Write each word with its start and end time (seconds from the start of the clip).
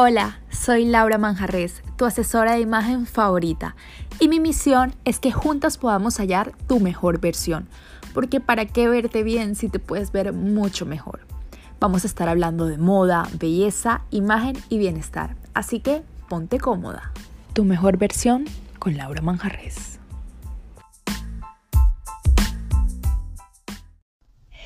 Hola, 0.00 0.38
soy 0.48 0.84
Laura 0.84 1.18
Manjarres, 1.18 1.82
tu 1.96 2.04
asesora 2.04 2.52
de 2.52 2.60
imagen 2.60 3.04
favorita, 3.04 3.74
y 4.20 4.28
mi 4.28 4.38
misión 4.38 4.94
es 5.04 5.18
que 5.18 5.32
juntas 5.32 5.76
podamos 5.76 6.20
hallar 6.20 6.52
tu 6.68 6.78
mejor 6.78 7.18
versión, 7.18 7.68
porque 8.14 8.38
¿para 8.38 8.64
qué 8.64 8.86
verte 8.86 9.24
bien 9.24 9.56
si 9.56 9.68
te 9.68 9.80
puedes 9.80 10.12
ver 10.12 10.32
mucho 10.32 10.86
mejor? 10.86 11.26
Vamos 11.80 12.04
a 12.04 12.06
estar 12.06 12.28
hablando 12.28 12.66
de 12.66 12.78
moda, 12.78 13.28
belleza, 13.40 14.02
imagen 14.10 14.56
y 14.68 14.78
bienestar, 14.78 15.34
así 15.52 15.80
que 15.80 16.04
ponte 16.28 16.60
cómoda. 16.60 17.10
Tu 17.52 17.64
mejor 17.64 17.96
versión 17.96 18.44
con 18.78 18.96
Laura 18.96 19.20
Manjarres. 19.20 19.98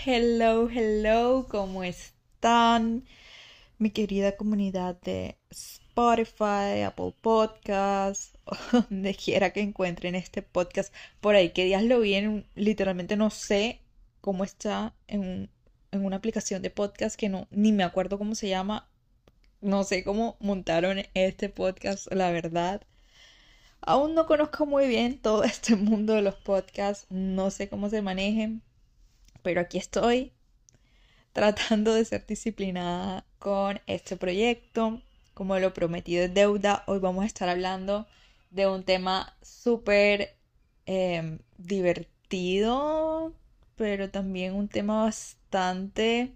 Hello, 0.04 0.68
hello, 0.68 1.46
¿cómo 1.48 1.84
están? 1.84 3.04
Mi 3.82 3.90
querida 3.90 4.36
comunidad 4.36 5.00
de 5.00 5.36
Spotify, 5.50 6.82
Apple 6.86 7.14
Podcasts, 7.20 8.38
donde 8.72 9.12
quiera 9.16 9.52
que 9.52 9.60
encuentren 9.60 10.14
este 10.14 10.40
podcast. 10.40 10.94
Por 11.20 11.34
ahí 11.34 11.50
que 11.50 11.64
días 11.64 11.82
lo 11.82 11.98
vi 11.98 12.14
en, 12.14 12.46
literalmente 12.54 13.16
no 13.16 13.30
sé 13.30 13.80
cómo 14.20 14.44
está 14.44 14.94
en, 15.08 15.50
en 15.90 16.04
una 16.04 16.16
aplicación 16.16 16.62
de 16.62 16.70
podcast 16.70 17.16
que 17.16 17.28
no, 17.28 17.48
ni 17.50 17.72
me 17.72 17.82
acuerdo 17.82 18.18
cómo 18.18 18.36
se 18.36 18.48
llama. 18.48 18.88
No 19.60 19.82
sé 19.82 20.04
cómo 20.04 20.36
montaron 20.38 21.02
este 21.14 21.48
podcast, 21.48 22.06
la 22.12 22.30
verdad. 22.30 22.82
Aún 23.80 24.14
no 24.14 24.26
conozco 24.26 24.64
muy 24.64 24.86
bien 24.86 25.18
todo 25.18 25.42
este 25.42 25.74
mundo 25.74 26.12
de 26.12 26.22
los 26.22 26.36
podcasts, 26.36 27.06
no 27.10 27.50
sé 27.50 27.68
cómo 27.68 27.90
se 27.90 28.00
manejen, 28.00 28.62
pero 29.42 29.60
aquí 29.60 29.78
estoy 29.78 30.32
tratando 31.32 31.94
de 31.94 32.04
ser 32.04 32.24
disciplinada 32.26 33.26
con 33.42 33.80
este 33.88 34.16
proyecto. 34.16 35.02
Como 35.34 35.58
lo 35.58 35.74
prometido 35.74 36.22
es 36.22 36.32
deuda, 36.32 36.84
hoy 36.86 37.00
vamos 37.00 37.24
a 37.24 37.26
estar 37.26 37.48
hablando 37.48 38.06
de 38.50 38.68
un 38.68 38.84
tema 38.84 39.34
súper 39.42 40.36
em, 40.86 41.40
divertido, 41.58 43.32
pero 43.76 44.10
también 44.10 44.54
un 44.54 44.68
tema 44.68 45.04
bastante 45.04 46.32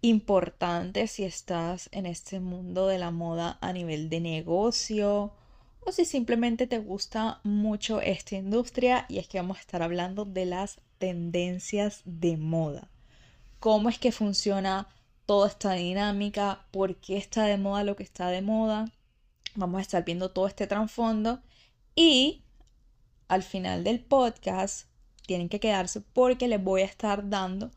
importante 0.00 1.08
si 1.08 1.24
estás 1.24 1.90
en 1.92 2.06
este 2.06 2.40
mundo 2.40 2.86
de 2.86 2.98
la 2.98 3.10
moda 3.10 3.58
a 3.60 3.72
nivel 3.72 4.08
de 4.08 4.20
negocio 4.20 5.32
o 5.80 5.92
si 5.92 6.04
simplemente 6.04 6.66
te 6.66 6.78
gusta 6.78 7.40
mucho 7.42 8.00
esta 8.00 8.36
industria 8.36 9.06
y 9.08 9.18
es 9.18 9.28
que 9.28 9.38
vamos 9.38 9.58
a 9.58 9.60
estar 9.60 9.82
hablando 9.82 10.24
de 10.24 10.44
las 10.46 10.78
tendencias 10.98 12.02
de 12.04 12.36
moda 12.36 12.88
cómo 13.60 13.88
es 13.88 13.98
que 13.98 14.12
funciona 14.12 14.88
toda 15.26 15.48
esta 15.48 15.72
dinámica, 15.72 16.66
por 16.70 16.96
qué 16.96 17.16
está 17.16 17.44
de 17.44 17.58
moda 17.58 17.84
lo 17.84 17.96
que 17.96 18.02
está 18.02 18.28
de 18.28 18.42
moda. 18.42 18.86
Vamos 19.54 19.78
a 19.78 19.82
estar 19.82 20.04
viendo 20.04 20.30
todo 20.30 20.46
este 20.46 20.66
trasfondo 20.66 21.40
y 21.94 22.42
al 23.28 23.42
final 23.42 23.84
del 23.84 24.00
podcast 24.00 24.86
tienen 25.26 25.48
que 25.48 25.60
quedarse 25.60 26.00
porque 26.00 26.48
les 26.48 26.62
voy 26.62 26.82
a 26.82 26.86
estar 26.86 27.28
dando 27.28 27.70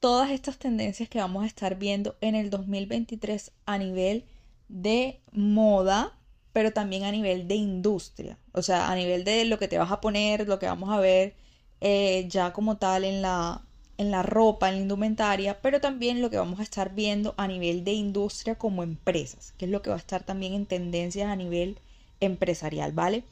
todas 0.00 0.30
estas 0.30 0.58
tendencias 0.58 1.08
que 1.08 1.18
vamos 1.18 1.44
a 1.44 1.46
estar 1.46 1.76
viendo 1.76 2.16
en 2.20 2.34
el 2.34 2.50
2023 2.50 3.52
a 3.66 3.78
nivel 3.78 4.24
de 4.68 5.20
moda, 5.32 6.16
pero 6.52 6.72
también 6.72 7.04
a 7.04 7.12
nivel 7.12 7.48
de 7.48 7.54
industria, 7.56 8.38
o 8.52 8.62
sea, 8.62 8.90
a 8.90 8.94
nivel 8.94 9.24
de 9.24 9.44
lo 9.44 9.58
que 9.58 9.68
te 9.68 9.78
vas 9.78 9.90
a 9.90 10.00
poner, 10.00 10.46
lo 10.48 10.58
que 10.58 10.66
vamos 10.66 10.90
a 10.90 11.00
ver 11.00 11.34
eh, 11.80 12.26
ya 12.28 12.52
como 12.52 12.76
tal 12.78 13.04
en 13.04 13.22
la, 13.22 13.64
en 13.98 14.12
la 14.12 14.22
ropa, 14.22 14.68
en 14.68 14.76
la 14.76 14.80
indumentaria, 14.82 15.60
pero 15.60 15.80
también 15.80 16.22
lo 16.22 16.30
que 16.30 16.38
vamos 16.38 16.60
a 16.60 16.62
estar 16.62 16.94
viendo 16.94 17.34
a 17.36 17.48
nivel 17.48 17.84
de 17.84 17.92
industria 17.92 18.54
como 18.54 18.84
empresas, 18.84 19.52
que 19.58 19.64
es 19.66 19.70
lo 19.70 19.82
que 19.82 19.90
va 19.90 19.96
a 19.96 19.98
estar 19.98 20.22
también 20.22 20.54
en 20.54 20.66
tendencias 20.66 21.28
a 21.28 21.36
nivel 21.36 21.78
empresarial, 22.20 22.92
¿vale? 22.92 23.24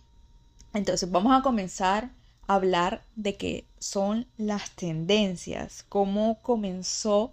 Entonces 0.75 1.10
vamos 1.10 1.38
a 1.38 1.43
comenzar 1.43 2.10
a 2.49 2.56
hablar 2.56 3.03
de 3.15 3.37
qué 3.37 3.65
son 3.78 4.26
las 4.37 4.72
tendencias, 4.72 5.84
cómo 5.88 6.38
comenzó 6.43 7.32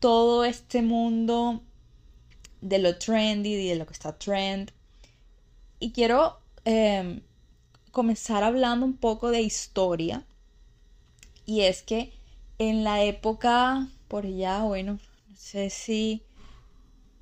todo 0.00 0.44
este 0.44 0.82
mundo 0.82 1.62
de 2.60 2.78
lo 2.80 2.98
trendy 2.98 3.54
y 3.54 3.68
de 3.68 3.76
lo 3.76 3.86
que 3.86 3.92
está 3.92 4.12
trend. 4.18 4.72
Y 5.78 5.92
quiero 5.92 6.38
em, 6.64 7.20
comenzar 7.92 8.42
hablando 8.42 8.84
un 8.84 8.96
poco 8.96 9.30
de 9.30 9.42
historia. 9.42 10.24
Y 11.44 11.60
es 11.62 11.82
que 11.82 12.12
en 12.58 12.84
la 12.84 13.02
época, 13.04 13.88
por 14.08 14.26
allá, 14.26 14.62
bueno, 14.62 14.98
no 15.28 15.36
sé 15.36 15.70
si, 15.70 16.22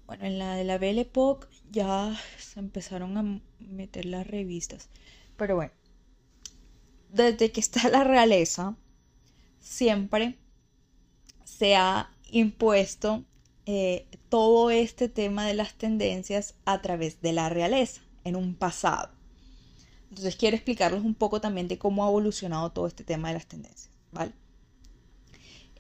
bueno, 0.07 0.25
en 0.25 0.39
la 0.39 0.55
de 0.55 0.65
la 0.65 0.79
Belle 0.79 1.03
Époque 1.03 1.49
ya 1.71 2.17
se 2.39 2.61
empezaron 2.61 3.19
a 3.19 3.41
meter 3.59 4.05
las 4.05 4.27
revistas. 4.27 4.89
Pero 5.37 5.57
bueno, 5.57 5.73
desde 7.11 7.51
que 7.51 7.61
está 7.61 7.89
la 7.89 8.05
realeza, 8.05 8.77
siempre 9.61 10.39
se 11.45 11.77
ha 11.77 12.11
impuesto 12.31 13.25
eh, 13.67 14.07
todo 14.29 14.71
este 14.71 15.09
tema 15.09 15.47
de 15.47 15.55
las 15.55 15.75
tendencias 15.75 16.55
a 16.65 16.83
través 16.83 17.21
de 17.23 17.33
la 17.33 17.49
realeza 17.49 18.03
en 18.25 18.37
un 18.37 18.55
pasado. 18.55 19.11
Entonces 20.11 20.37
quiero 20.37 20.57
explicarles 20.57 21.03
un 21.03 21.15
poco 21.15 21.41
también 21.41 21.67
de 21.67 21.79
cómo 21.79 22.05
ha 22.05 22.09
evolucionado 22.09 22.71
todo 22.71 22.87
este 22.87 23.05
tema 23.05 23.29
de 23.29 23.35
las 23.35 23.47
tendencias, 23.47 23.91
¿vale? 24.13 24.33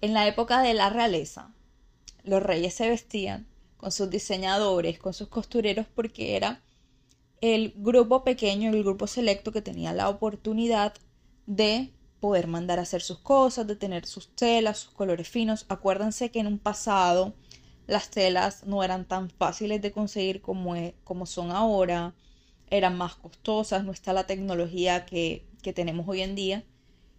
En 0.04 0.12
la 0.12 0.26
época 0.26 0.60
de 0.60 0.74
la 0.74 0.90
realeza, 0.90 1.54
los 2.24 2.42
reyes 2.42 2.74
se 2.74 2.90
vestían 2.90 3.46
con 3.78 3.90
sus 3.90 4.10
diseñadores, 4.10 4.98
con 4.98 5.14
sus 5.14 5.28
costureros, 5.28 5.86
porque 5.94 6.36
era 6.36 6.60
el 7.40 7.72
grupo 7.74 8.22
pequeño, 8.22 8.68
el 8.68 8.82
grupo 8.82 9.06
selecto 9.06 9.50
que 9.50 9.62
tenía 9.62 9.94
la 9.94 10.10
oportunidad 10.10 10.92
de 11.46 11.94
poder 12.20 12.48
mandar 12.48 12.78
a 12.78 12.82
hacer 12.82 13.00
sus 13.00 13.18
cosas, 13.20 13.66
de 13.66 13.76
tener 13.76 14.04
sus 14.04 14.36
telas, 14.36 14.80
sus 14.80 14.92
colores 14.92 15.26
finos. 15.26 15.64
Acuérdense 15.70 16.30
que 16.30 16.40
en 16.40 16.48
un 16.48 16.58
pasado 16.58 17.32
las 17.86 18.10
telas 18.10 18.64
no 18.64 18.84
eran 18.84 19.06
tan 19.06 19.30
fáciles 19.30 19.80
de 19.80 19.92
conseguir 19.92 20.42
como, 20.42 20.76
e, 20.76 20.96
como 21.04 21.24
son 21.24 21.50
ahora, 21.50 22.14
eran 22.68 22.98
más 22.98 23.14
costosas, 23.14 23.84
no 23.84 23.92
está 23.92 24.12
la 24.12 24.26
tecnología 24.26 25.06
que, 25.06 25.46
que 25.62 25.72
tenemos 25.72 26.06
hoy 26.06 26.20
en 26.20 26.34
día 26.34 26.62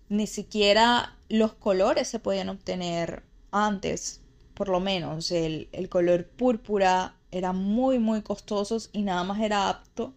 ni 0.10 0.28
siquiera 0.28 1.16
los 1.30 1.54
colores 1.54 2.08
se 2.08 2.20
podían 2.20 2.50
obtener 2.50 3.24
antes, 3.52 4.22
por 4.54 4.70
lo 4.70 4.80
menos 4.80 5.32
el, 5.32 5.70
color 5.90 6.28
púrpura 6.28 7.16
era 7.32 7.54
muy 7.54 8.00
muy 8.00 8.22
costosos 8.22 8.90
y 8.94 9.02
nada 9.02 9.24
más 9.24 9.42
era 9.42 9.70
apto 9.70 10.14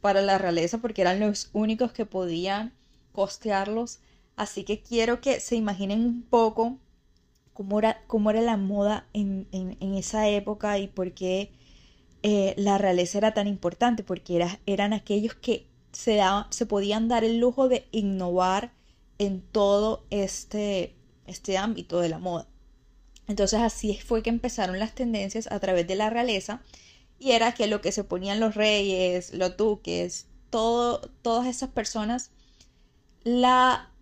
para 0.00 0.22
la 0.22 0.38
realeza 0.38 0.78
porque 0.78 1.02
eran 1.02 1.20
los 1.20 1.50
únicos 1.52 1.92
que 1.92 2.06
podían 2.06 2.72
costearlos. 3.12 4.00
Así 4.36 4.64
que 4.64 4.80
quiero 4.80 5.20
que 5.20 5.40
se 5.40 5.56
imaginen 5.56 6.04
un 6.04 6.22
poco 6.22 6.78
cómo 7.52 7.78
era, 7.78 8.02
cómo 8.06 8.30
era 8.30 8.40
la 8.40 8.56
moda 8.56 9.06
en, 9.12 9.46
esa 9.80 10.28
época 10.28 10.78
y 10.78 10.88
por 10.88 11.12
qué 11.12 11.52
eh, 12.22 12.54
la 12.56 12.78
realeza 12.78 13.18
era 13.18 13.34
tan 13.34 13.46
importante, 13.46 14.02
porque 14.02 14.36
era, 14.36 14.60
eran 14.66 14.92
aquellos 14.92 15.34
que 15.34 15.66
se, 15.92 16.20
se 16.50 16.66
podían 16.66 17.08
dar 17.08 17.24
el 17.24 17.38
lujo 17.38 17.68
de 17.68 17.86
innovar 17.92 18.72
en 19.22 19.40
todo 19.40 20.04
este, 20.10 20.96
este 21.26 21.56
ámbito 21.56 22.00
de 22.00 22.08
la 22.08 22.18
moda. 22.18 22.48
Entonces 23.28 23.60
así 23.60 23.96
fue 23.96 24.22
que 24.22 24.30
empezaron 24.30 24.80
las 24.80 24.96
tendencias 24.96 25.50
a 25.52 25.60
través 25.60 25.86
de 25.86 25.94
la 25.94 26.10
realeza 26.10 26.60
y 27.20 27.30
era 27.30 27.54
que 27.54 27.68
lo 27.68 27.80
que 27.80 27.92
se 27.92 28.02
ponían 28.02 28.40
los 28.40 28.56
reyes, 28.56 29.32
los 29.32 29.56
duques, 29.56 30.26
todo, 30.50 31.00
todas 31.22 31.46
esas 31.46 31.70
personas, 31.70 32.32
la, 33.22 33.92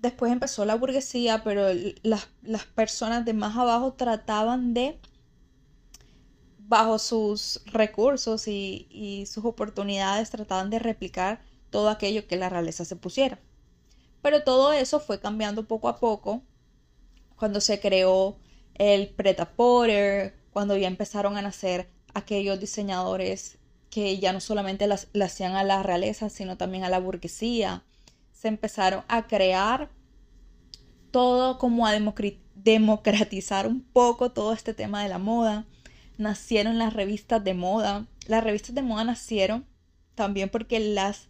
después 0.00 0.32
empezó 0.32 0.64
la 0.64 0.74
burguesía, 0.74 1.44
pero 1.44 1.66
las, 2.02 2.28
las 2.42 2.64
personas 2.64 3.26
de 3.26 3.34
más 3.34 3.54
abajo 3.58 3.92
trataban 3.92 4.72
de, 4.72 4.98
bajo 6.60 6.98
sus 6.98 7.60
recursos 7.66 8.48
y, 8.48 8.86
y 8.90 9.26
sus 9.26 9.44
oportunidades, 9.44 10.30
trataban 10.30 10.70
de 10.70 10.78
replicar 10.78 11.42
todo 11.68 11.90
aquello 11.90 12.26
que 12.26 12.36
la 12.36 12.48
realeza 12.48 12.86
se 12.86 12.96
pusiera. 12.96 13.38
Pero 14.22 14.44
todo 14.44 14.72
eso 14.72 15.00
fue 15.00 15.20
cambiando 15.20 15.66
poco 15.66 15.88
a 15.88 15.98
poco 15.98 16.42
cuando 17.36 17.60
se 17.60 17.80
creó 17.80 18.38
el 18.74 19.08
Preta 19.08 19.50
Porter, 19.50 20.34
cuando 20.52 20.76
ya 20.76 20.86
empezaron 20.86 21.36
a 21.36 21.42
nacer 21.42 21.90
aquellos 22.14 22.60
diseñadores 22.60 23.58
que 23.90 24.18
ya 24.18 24.32
no 24.32 24.40
solamente 24.40 24.86
le 24.86 25.24
hacían 25.24 25.54
a 25.56 25.64
la 25.64 25.82
realeza, 25.82 26.30
sino 26.30 26.56
también 26.56 26.84
a 26.84 26.88
la 26.88 26.98
burguesía. 26.98 27.84
Se 28.32 28.48
empezaron 28.48 29.04
a 29.08 29.26
crear 29.26 29.90
todo 31.10 31.58
como 31.58 31.86
a 31.86 31.92
democratizar 31.92 33.66
un 33.66 33.82
poco 33.82 34.32
todo 34.32 34.52
este 34.52 34.72
tema 34.72 35.02
de 35.02 35.08
la 35.08 35.18
moda. 35.18 35.66
Nacieron 36.16 36.78
las 36.78 36.94
revistas 36.94 37.44
de 37.44 37.54
moda. 37.54 38.06
Las 38.26 38.42
revistas 38.44 38.74
de 38.74 38.82
moda 38.82 39.04
nacieron 39.04 39.66
también 40.14 40.48
porque 40.48 40.80
las 40.80 41.28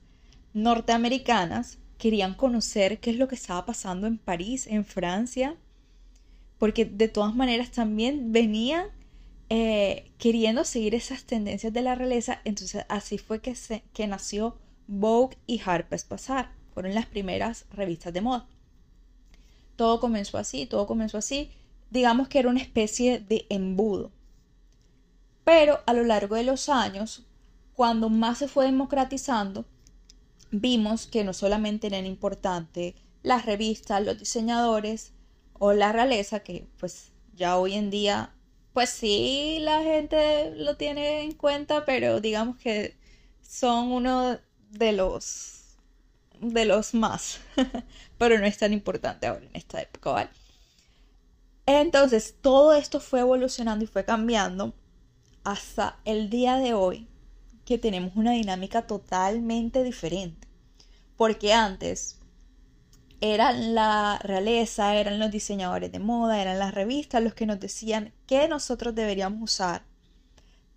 norteamericanas 0.52 1.78
querían 2.02 2.34
conocer 2.34 2.98
qué 2.98 3.10
es 3.10 3.16
lo 3.16 3.28
que 3.28 3.36
estaba 3.36 3.64
pasando 3.64 4.08
en 4.08 4.18
París, 4.18 4.66
en 4.66 4.84
Francia, 4.84 5.54
porque 6.58 6.84
de 6.84 7.06
todas 7.06 7.32
maneras 7.32 7.70
también 7.70 8.32
venían 8.32 8.86
eh, 9.48 10.10
queriendo 10.18 10.64
seguir 10.64 10.96
esas 10.96 11.22
tendencias 11.22 11.72
de 11.72 11.80
la 11.80 11.94
realeza, 11.94 12.40
entonces 12.44 12.84
así 12.88 13.18
fue 13.18 13.40
que, 13.40 13.54
se, 13.54 13.84
que 13.92 14.08
nació 14.08 14.58
Vogue 14.88 15.38
y 15.46 15.60
Harper's 15.64 16.08
Bazaar. 16.08 16.50
Fueron 16.74 16.92
las 16.92 17.06
primeras 17.06 17.66
revistas 17.70 18.12
de 18.12 18.20
moda. 18.20 18.48
Todo 19.76 20.00
comenzó 20.00 20.38
así, 20.38 20.66
todo 20.66 20.88
comenzó 20.88 21.18
así. 21.18 21.52
Digamos 21.92 22.26
que 22.26 22.40
era 22.40 22.48
una 22.48 22.62
especie 22.62 23.20
de 23.20 23.46
embudo. 23.48 24.10
Pero 25.44 25.78
a 25.86 25.92
lo 25.92 26.02
largo 26.02 26.34
de 26.34 26.42
los 26.42 26.68
años, 26.68 27.24
cuando 27.74 28.08
más 28.08 28.38
se 28.38 28.48
fue 28.48 28.64
democratizando, 28.64 29.66
vimos 30.52 31.06
que 31.06 31.24
no 31.24 31.32
solamente 31.32 31.88
eran 31.88 32.06
importantes 32.06 32.94
las 33.22 33.46
revistas, 33.46 34.04
los 34.04 34.18
diseñadores 34.18 35.12
o 35.54 35.72
la 35.72 35.92
realeza, 35.92 36.40
que 36.40 36.68
pues 36.78 37.10
ya 37.34 37.56
hoy 37.56 37.74
en 37.74 37.90
día, 37.90 38.34
pues 38.72 38.90
sí, 38.90 39.58
la 39.60 39.82
gente 39.82 40.52
lo 40.56 40.76
tiene 40.76 41.22
en 41.22 41.32
cuenta, 41.32 41.84
pero 41.84 42.20
digamos 42.20 42.58
que 42.58 42.96
son 43.40 43.90
uno 43.92 44.38
de 44.70 44.92
los 44.92 45.58
de 46.40 46.64
los 46.64 46.92
más, 46.94 47.40
pero 48.18 48.38
no 48.38 48.46
es 48.46 48.58
tan 48.58 48.72
importante 48.72 49.26
ahora 49.26 49.46
en 49.46 49.54
esta 49.54 49.80
época, 49.80 50.10
¿vale? 50.10 50.30
Entonces, 51.66 52.34
todo 52.40 52.74
esto 52.74 52.98
fue 52.98 53.20
evolucionando 53.20 53.84
y 53.84 53.88
fue 53.88 54.04
cambiando 54.04 54.74
hasta 55.44 56.00
el 56.04 56.28
día 56.28 56.56
de 56.56 56.74
hoy 56.74 57.08
que 57.64 57.78
tenemos 57.78 58.12
una 58.16 58.32
dinámica 58.32 58.86
totalmente 58.86 59.82
diferente. 59.82 60.48
Porque 61.16 61.52
antes 61.52 62.18
eran 63.20 63.74
la 63.74 64.18
realeza, 64.22 64.96
eran 64.96 65.18
los 65.18 65.30
diseñadores 65.30 65.92
de 65.92 66.00
moda, 66.00 66.42
eran 66.42 66.58
las 66.58 66.74
revistas 66.74 67.22
los 67.22 67.34
que 67.34 67.46
nos 67.46 67.60
decían 67.60 68.12
qué 68.26 68.48
nosotros 68.48 68.94
deberíamos 68.94 69.42
usar. 69.42 69.84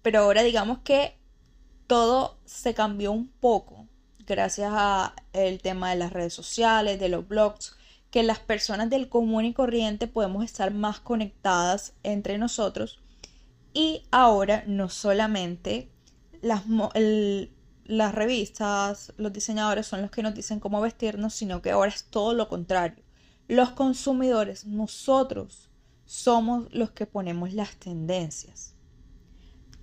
Pero 0.02 0.20
ahora 0.20 0.44
digamos 0.44 0.80
que 0.80 1.18
todo 1.88 2.38
se 2.46 2.74
cambió 2.74 3.12
un 3.12 3.30
poco 3.30 3.88
gracias 4.26 4.72
a 4.74 5.16
el 5.34 5.62
tema 5.62 5.92
de 5.92 5.98
las 5.98 6.14
redes 6.14 6.34
sociales, 6.34 7.00
de 7.00 7.10
los 7.10 7.28
blogs, 7.28 7.76
que 8.12 8.24
las 8.24 8.40
personas 8.40 8.90
del 8.90 9.10
común 9.10 9.46
y 9.46 9.54
corriente 9.54 10.08
podemos 10.08 10.44
estar 10.44 10.74
más 10.74 11.00
conectadas 11.00 11.94
entre 12.04 12.38
nosotros. 12.38 13.02
Y 13.74 14.04
ahora 14.12 14.64
no 14.68 14.90
solamente 14.90 15.90
las, 16.46 18.14
revistas, 18.14 19.14
los 19.18 19.34
diseñadores 19.34 19.88
son 19.88 20.04
los 20.04 20.12
que 20.12 20.22
nos 20.22 20.36
dicen 20.36 20.60
cómo 20.60 20.80
vestirnos, 20.80 21.34
sino 21.34 21.62
que 21.62 21.72
ahora 21.72 21.90
es 21.90 22.04
todo 22.06 22.34
lo 22.34 22.48
contrario. 22.48 23.04
Los 23.48 23.72
consumidores, 23.72 24.66
nosotros, 24.66 25.70
somos 26.06 26.72
los 26.72 26.92
que 26.92 27.08
ponemos 27.08 27.54
las 27.54 27.76
tendencias. 27.78 28.76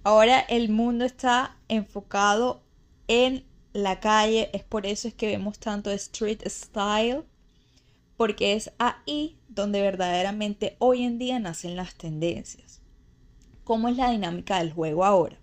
Ahora 0.04 0.38
el 0.38 0.68
mundo 0.68 1.04
está 1.04 1.56
enfocado 1.68 2.62
en 3.08 3.44
la 3.72 3.98
calle, 3.98 4.50
es 4.52 4.62
por 4.62 4.86
eso 4.86 5.08
es 5.08 5.14
que 5.14 5.26
vemos 5.26 5.58
tanto 5.58 5.90
street 5.90 6.42
style, 6.46 7.24
porque 8.16 8.52
es 8.52 8.70
ahí 8.78 9.36
donde 9.48 9.80
verdaderamente 9.80 10.76
hoy 10.78 11.02
en 11.02 11.18
día 11.18 11.40
nacen 11.40 11.74
las 11.74 11.96
tendencias. 11.96 12.80
¿Cómo 13.64 13.88
es 13.88 13.96
la 13.96 14.10
dinámica 14.10 14.58
del 14.58 14.72
juego 14.72 15.04
ahora? 15.04 15.41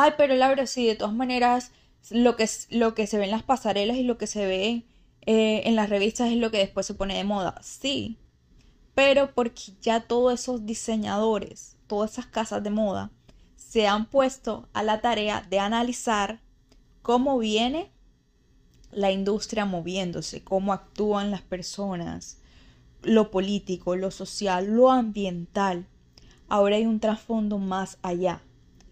Ay, 0.00 0.12
pero 0.16 0.36
Laura, 0.36 0.64
sí, 0.68 0.86
de 0.86 0.94
todas 0.94 1.12
maneras, 1.12 1.72
lo 2.10 2.36
que, 2.36 2.48
lo 2.70 2.94
que 2.94 3.08
se 3.08 3.18
ve 3.18 3.24
en 3.24 3.32
las 3.32 3.42
pasarelas 3.42 3.96
y 3.96 4.04
lo 4.04 4.16
que 4.16 4.28
se 4.28 4.46
ve 4.46 4.84
eh, 5.22 5.62
en 5.64 5.74
las 5.74 5.90
revistas 5.90 6.30
es 6.30 6.36
lo 6.36 6.52
que 6.52 6.58
después 6.58 6.86
se 6.86 6.94
pone 6.94 7.16
de 7.16 7.24
moda. 7.24 7.60
Sí, 7.62 8.16
pero 8.94 9.34
porque 9.34 9.72
ya 9.82 10.02
todos 10.02 10.34
esos 10.34 10.64
diseñadores, 10.64 11.76
todas 11.88 12.12
esas 12.12 12.26
casas 12.26 12.62
de 12.62 12.70
moda, 12.70 13.10
se 13.56 13.88
han 13.88 14.06
puesto 14.06 14.68
a 14.72 14.84
la 14.84 15.00
tarea 15.00 15.44
de 15.50 15.58
analizar 15.58 16.42
cómo 17.02 17.36
viene 17.36 17.90
la 18.92 19.10
industria 19.10 19.64
moviéndose, 19.64 20.44
cómo 20.44 20.72
actúan 20.72 21.32
las 21.32 21.42
personas, 21.42 22.38
lo 23.02 23.32
político, 23.32 23.96
lo 23.96 24.12
social, 24.12 24.76
lo 24.76 24.92
ambiental. 24.92 25.88
Ahora 26.48 26.76
hay 26.76 26.86
un 26.86 27.00
trasfondo 27.00 27.58
más 27.58 27.98
allá. 28.02 28.42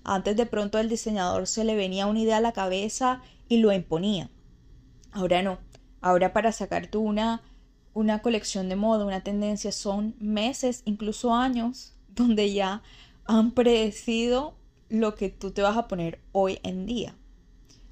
Antes 0.09 0.37
de 0.37 0.47
pronto 0.47 0.79
el 0.79 0.89
diseñador 0.89 1.49
se 1.49 1.65
le 1.65 1.75
venía 1.75 2.07
una 2.07 2.21
idea 2.21 2.37
a 2.37 2.41
la 2.41 2.53
cabeza 2.53 3.23
y 3.49 3.57
lo 3.57 3.73
imponía. 3.73 4.31
Ahora 5.11 5.43
no. 5.43 5.59
Ahora 6.01 6.33
para 6.33 6.53
sacarte 6.53 6.97
una, 6.97 7.43
una 7.93 8.23
colección 8.23 8.69
de 8.69 8.77
moda, 8.77 9.05
una 9.05 9.25
tendencia, 9.25 9.73
son 9.73 10.15
meses, 10.21 10.83
incluso 10.85 11.35
años, 11.35 11.97
donde 12.15 12.53
ya 12.53 12.85
han 13.25 13.51
predecido 13.51 14.55
lo 14.89 15.17
que 15.17 15.29
tú 15.29 15.51
te 15.51 15.63
vas 15.63 15.77
a 15.77 15.89
poner 15.89 16.21
hoy 16.31 16.61
en 16.63 16.87
día. 16.87 17.17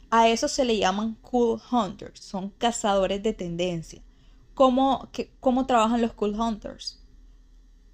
A 0.08 0.28
eso 0.28 0.46
se 0.46 0.64
le 0.64 0.78
llaman 0.78 1.17
cool 1.20 1.60
hunters, 1.72 2.20
son 2.20 2.50
cazadores 2.50 3.25
de 3.25 3.32
tendencia. 3.32 4.00
¿Cómo, 4.55 5.10
¿Cómo 5.40 5.67
trabajan 5.67 6.00
los 6.00 6.12
cool 6.12 6.38
hunters? 6.38 7.04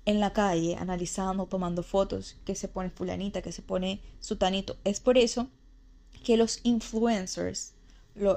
En 0.05 0.21
la 0.21 0.33
calle 0.33 0.77
analizando, 0.77 1.47
tomando 1.47 1.83
fotos, 1.83 2.37
que 2.45 2.55
se 2.55 2.69
pone 2.69 2.91
fulanita, 2.91 3.43
que 3.43 3.53
se 3.53 3.63
pone 3.63 4.01
sutanito. 4.21 4.77
Es 4.85 5.01
por 5.01 5.19
eso 5.19 5.49
que 6.25 6.37
los 6.37 6.61
influencers, 6.65 7.75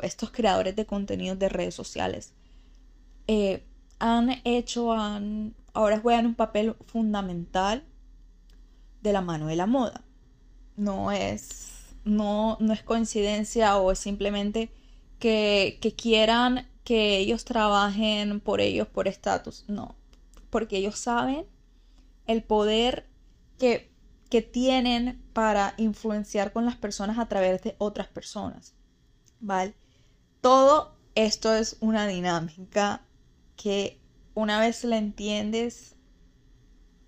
estos 0.01 0.31
creadores 0.31 0.75
de 0.75 0.85
contenidos 0.85 1.39
de 1.39 1.49
redes 1.49 1.75
sociales, 1.75 2.33
eh, 3.27 3.63
han 3.99 4.41
hecho, 4.43 4.93
han, 4.93 5.55
ahora 5.73 5.99
juegan 5.99 6.25
un 6.25 6.35
papel 6.35 6.75
fundamental 6.85 7.83
de 9.01 9.13
la 9.13 9.21
mano 9.21 9.47
de 9.47 9.55
la 9.55 9.65
moda. 9.65 10.03
No 10.75 11.11
es, 11.11 11.95
no, 12.03 12.57
no 12.59 12.73
es 12.73 12.83
coincidencia 12.83 13.77
o 13.77 13.91
es 13.91 13.99
simplemente 13.99 14.71
que, 15.19 15.77
que 15.81 15.93
quieran 15.93 16.67
que 16.83 17.17
ellos 17.17 17.45
trabajen 17.45 18.41
por 18.41 18.59
ellos 18.59 18.87
por 18.87 19.07
estatus. 19.07 19.65
No, 19.67 19.95
porque 20.49 20.77
ellos 20.77 20.97
saben 20.97 21.45
el 22.27 22.43
poder 22.43 23.07
que, 23.57 23.91
que 24.29 24.41
tienen 24.41 25.21
para 25.33 25.73
influenciar 25.77 26.53
con 26.53 26.65
las 26.65 26.75
personas 26.75 27.17
a 27.19 27.27
través 27.27 27.61
de 27.63 27.75
otras 27.77 28.07
personas. 28.07 28.73
¿Vale? 29.39 29.75
Todo 30.41 30.97
esto 31.15 31.53
es 31.53 31.77
una 31.79 32.07
dinámica 32.07 33.05
que 33.55 34.01
una 34.33 34.59
vez 34.59 34.83
la 34.83 34.97
entiendes, 34.97 35.95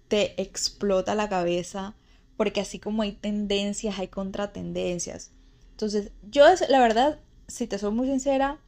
te 0.07 0.39
explota 0.41 1.15
la 1.15 1.29
cabeza, 1.29 1.95
porque 2.38 2.62
así 2.62 2.79
como 2.79 3.01
hay 3.01 3.13
tendencias, 3.13 3.98
hay 3.98 4.10
contratendencias. 4.10 5.31
Entonces, 5.72 6.12
yo 6.29 6.45
la 6.69 6.79
verdad, 6.79 7.19
si 7.48 7.67
te 7.67 7.79
soy 7.79 7.91
muy 7.91 8.07
sincera, 8.07 8.60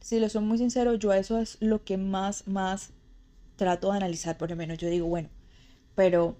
si 0.00 0.18
lo 0.18 0.28
soy 0.28 0.42
muy 0.42 0.58
sincero, 0.58 0.94
yo 0.94 1.12
eso 1.12 1.38
es 1.38 1.56
lo 1.60 1.84
que 1.84 1.96
más, 1.96 2.48
más 2.48 2.90
trato 3.56 3.90
de 3.90 3.98
analizar. 3.98 4.36
Por 4.36 4.50
lo 4.50 4.56
menos 4.56 4.78
yo 4.78 4.88
digo, 4.88 5.06
bueno, 5.06 5.28
pero 5.94 6.36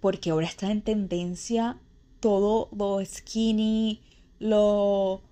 porque 0.00 0.30
ahora 0.30 0.46
está 0.46 0.70
en 0.70 0.82
tendencia 0.82 1.78
todo 2.20 2.68
lo 2.72 3.04
skinny, 3.04 4.00
lo, 4.38 5.22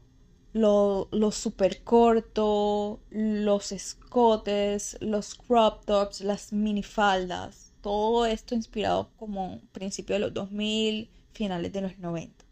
lo, 0.52 1.30
super 1.32 1.82
corto, 1.82 3.00
los 3.10 3.72
escotes, 3.72 4.96
los 5.00 5.34
crop 5.34 5.84
tops, 5.84 6.20
las 6.20 6.52
minifaldas, 6.52 7.72
todo 7.80 8.26
esto 8.26 8.54
inspirado 8.54 9.10
como 9.16 9.60
principio 9.72 10.14
de 10.14 10.20
los 10.20 10.34
2000, 10.34 11.10
finales 11.32 11.72
de 11.72 11.80
los 11.80 11.98
90. 11.98 12.44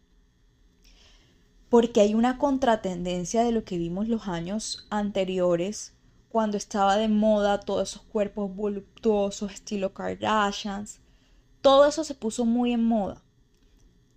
Porque 1.69 2.01
hay 2.01 2.15
una 2.15 2.37
contratendencia 2.37 3.45
de 3.45 3.53
lo 3.53 3.65
que 3.65 3.79
vimos 3.79 4.09
los 4.09 4.29
años 4.29 4.87
anteriores 4.91 5.95
cuando 6.33 6.57
estaba 6.57 6.97
de 6.97 7.09
moda 7.09 7.61
todos 7.61 7.91
esos 7.91 8.03
cuerpos 8.05 8.57
voluptuosos 8.57 9.53
estilo 9.53 9.93
Kardashians. 9.93 10.99
Todo 11.61 11.85
eso 11.85 12.05
se 12.05 12.15
puso 12.15 12.47
muy 12.47 12.73
en 12.73 12.83
moda. 12.83 13.23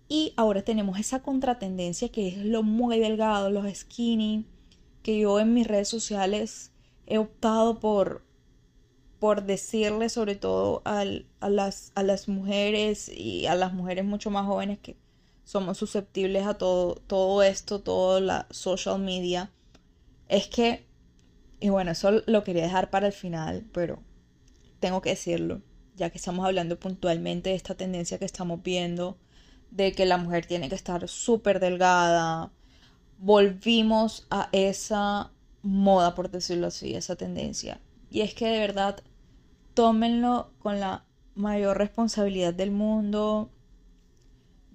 Y 0.08 0.32
ahora 0.38 0.62
tenemos 0.62 0.98
esa 0.98 1.22
contratendencia 1.22 2.08
que 2.08 2.28
es 2.28 2.38
lo 2.38 2.62
muy 2.62 2.98
delgado, 2.98 3.50
los 3.50 3.70
skinny, 3.70 4.46
que 5.02 5.18
yo 5.18 5.38
en 5.40 5.52
mis 5.52 5.66
redes 5.66 5.88
sociales 5.88 6.72
he 7.06 7.18
optado 7.18 7.80
por, 7.80 8.24
por 9.18 9.44
decirle 9.44 10.08
sobre 10.08 10.36
todo 10.36 10.80
a, 10.86 11.04
las, 11.04 11.92
a 11.94 12.02
las 12.02 12.28
mujeres 12.28 13.10
y 13.10 13.44
a 13.44 13.54
las 13.54 13.74
mujeres 13.74 14.06
mucho 14.06 14.30
más 14.30 14.46
jóvenes 14.46 14.78
que 14.78 14.96
somos 15.44 15.76
susceptibles 15.76 16.46
a 16.46 16.54
todo, 16.54 16.94
todo 16.94 17.42
esto, 17.42 17.82
toda 17.82 18.20
la 18.20 18.46
social 18.50 19.00
media, 19.00 19.52
es 20.28 20.48
que 20.48 20.86
y 21.60 21.68
bueno, 21.70 21.90
eso 21.92 22.22
lo 22.26 22.44
quería 22.44 22.62
dejar 22.62 22.90
para 22.90 23.06
el 23.06 23.12
final, 23.12 23.64
pero 23.72 24.02
tengo 24.80 25.00
que 25.00 25.10
decirlo, 25.10 25.62
ya 25.96 26.10
que 26.10 26.18
estamos 26.18 26.44
hablando 26.44 26.78
puntualmente 26.78 27.50
de 27.50 27.56
esta 27.56 27.74
tendencia 27.74 28.18
que 28.18 28.24
estamos 28.24 28.62
viendo, 28.62 29.18
de 29.70 29.92
que 29.92 30.06
la 30.06 30.18
mujer 30.18 30.46
tiene 30.46 30.68
que 30.68 30.74
estar 30.74 31.08
súper 31.08 31.60
delgada. 31.60 32.52
Volvimos 33.18 34.26
a 34.30 34.48
esa 34.52 35.32
moda, 35.62 36.14
por 36.14 36.30
decirlo 36.30 36.68
así, 36.68 36.94
esa 36.94 37.16
tendencia. 37.16 37.80
Y 38.10 38.20
es 38.20 38.34
que 38.34 38.46
de 38.46 38.58
verdad, 38.58 39.02
tómenlo 39.74 40.50
con 40.58 40.80
la 40.80 41.04
mayor 41.34 41.78
responsabilidad 41.78 42.54
del 42.54 42.70
mundo. 42.70 43.50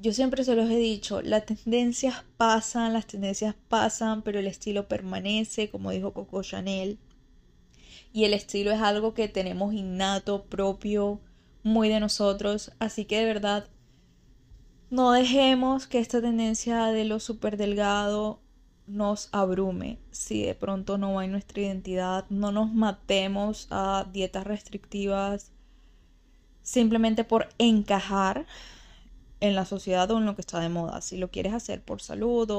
Yo 0.01 0.13
siempre 0.13 0.43
se 0.43 0.55
los 0.55 0.69
he 0.69 0.77
dicho, 0.77 1.21
las 1.21 1.45
tendencias 1.45 2.23
pasan, 2.35 2.93
las 2.93 3.05
tendencias 3.05 3.55
pasan, 3.67 4.23
pero 4.23 4.39
el 4.39 4.47
estilo 4.47 4.87
permanece, 4.87 5.69
como 5.69 5.91
dijo 5.91 6.11
Coco 6.11 6.41
Chanel. 6.41 6.97
Y 8.11 8.25
el 8.25 8.33
estilo 8.33 8.71
es 8.71 8.81
algo 8.81 9.13
que 9.13 9.27
tenemos 9.27 9.73
innato, 9.73 10.45
propio, 10.45 11.21
muy 11.63 11.87
de 11.87 11.99
nosotros. 11.99 12.71
Así 12.79 13.05
que 13.05 13.19
de 13.19 13.25
verdad, 13.25 13.67
no 14.89 15.11
dejemos 15.11 15.85
que 15.85 15.99
esta 15.99 16.19
tendencia 16.19 16.87
de 16.87 17.05
lo 17.05 17.19
súper 17.19 17.55
delgado 17.55 18.41
nos 18.87 19.29
abrume. 19.31 19.99
Si 20.09 20.43
de 20.43 20.55
pronto 20.55 20.97
no 20.97 21.13
va 21.13 21.25
en 21.25 21.31
nuestra 21.31 21.61
identidad, 21.61 22.25
no 22.29 22.51
nos 22.51 22.73
matemos 22.73 23.67
a 23.69 24.07
dietas 24.11 24.45
restrictivas 24.45 25.51
simplemente 26.63 27.23
por 27.23 27.49
encajar 27.57 28.45
en 29.41 29.55
la 29.55 29.65
sociedad 29.65 30.09
o 30.11 30.17
en 30.17 30.25
lo 30.25 30.35
que 30.35 30.41
está 30.41 30.59
de 30.59 30.69
moda. 30.69 31.01
Si 31.01 31.17
lo 31.17 31.31
quieres 31.31 31.53
hacer 31.53 31.83
por 31.83 32.01
salud 32.01 32.49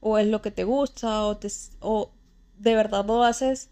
o, 0.00 0.18
es 0.18 0.26
lo 0.26 0.40
que 0.42 0.50
te 0.50 0.64
gusta 0.64 1.26
o, 1.26 1.36
te, 1.36 1.48
o 1.80 2.12
de 2.58 2.74
verdad 2.74 3.04
lo 3.06 3.22
haces 3.22 3.70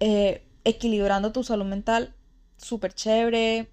eh, 0.00 0.46
equilibrando 0.64 1.32
tu 1.32 1.42
salud 1.42 1.64
mental, 1.64 2.14
súper 2.58 2.92
chévere. 2.94 3.70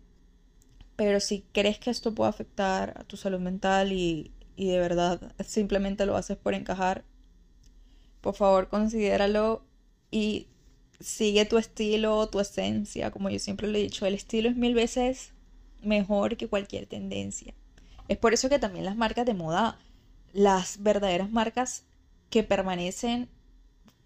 Pero 0.96 1.20
si 1.20 1.42
crees 1.52 1.80
que 1.80 1.90
esto 1.90 2.14
puede 2.14 2.30
afectar 2.30 2.94
a 2.98 3.04
tu 3.04 3.18
salud 3.18 3.40
mental 3.40 3.92
y, 3.92 4.32
y 4.56 4.68
de 4.68 4.80
verdad 4.80 5.34
simplemente 5.46 6.06
lo 6.06 6.16
haces 6.16 6.38
por 6.38 6.54
encajar, 6.54 7.04
por 8.22 8.36
favor 8.36 8.70
considéralo 8.70 9.66
y 10.12 10.48
sigue 11.00 11.46
tu 11.46 11.58
estilo, 11.58 12.28
tu 12.30 12.40
esencia, 12.40 13.10
como 13.10 13.30
yo 13.30 13.40
siempre 13.40 13.68
le 13.68 13.80
he 13.80 13.84
dicho, 13.84 14.06
el 14.06 14.14
estilo 14.14 14.50
es 14.50 14.56
mil 14.56 14.76
veces 14.76 15.34
mejor 15.82 16.38
que 16.38 16.48
cualquier 16.48 16.86
tendencia. 16.86 17.56
Es 18.08 18.18
por 18.18 18.34
eso 18.34 18.50
que 18.50 18.60
también 18.60 18.86
las 18.86 18.96
marcas 18.96 19.26
de 19.26 19.34
moda, 19.34 19.80
las 20.34 20.82
verdaderas 20.82 21.32
marcas 21.32 21.86
que 22.30 22.44
permanecen 22.44 23.30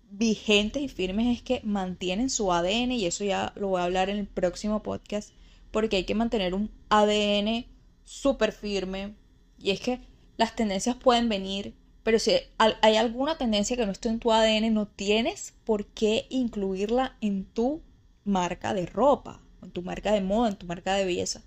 vigentes 0.10 0.82
y 0.82 0.88
firmes 0.88 1.38
es 1.38 1.44
que 1.44 1.62
mantienen 1.64 2.30
su 2.30 2.52
ADN 2.52 2.92
y 2.92 3.06
eso 3.06 3.24
ya 3.24 3.54
lo 3.56 3.70
voy 3.70 3.82
a 3.82 3.86
hablar 3.86 4.10
en 4.10 4.18
el 4.18 4.28
próximo 4.28 4.82
podcast 4.84 5.32
porque 5.72 5.98
hay 5.98 6.04
que 6.06 6.16
mantener 6.16 6.54
un 6.54 6.72
ADN 6.90 7.66
súper 8.04 8.52
firme 8.52 9.16
y 9.60 9.72
es 9.72 9.80
que 9.80 10.00
las 10.38 10.56
tendencias 10.56 10.96
pueden 10.96 11.28
venir 11.30 11.74
pero 12.04 12.20
si 12.20 12.32
hay 12.58 12.96
alguna 12.98 13.38
tendencia 13.38 13.76
que 13.76 13.86
no 13.86 13.92
esté 13.92 14.10
en 14.10 14.20
tu 14.20 14.32
ADN 14.32 14.74
no 14.74 14.88
tienes 14.88 15.54
por 15.66 15.88
qué 15.88 16.28
incluirla 16.30 17.18
en 17.20 17.46
tu 17.46 17.82
marca 18.24 18.74
de 18.74 18.86
ropa 18.86 19.42
en 19.64 19.72
tu 19.72 19.82
marca 19.82 20.12
de 20.12 20.22
moda 20.22 20.50
en 20.50 20.56
tu 20.56 20.66
marca 20.66 20.96
de 20.96 21.06
belleza 21.06 21.44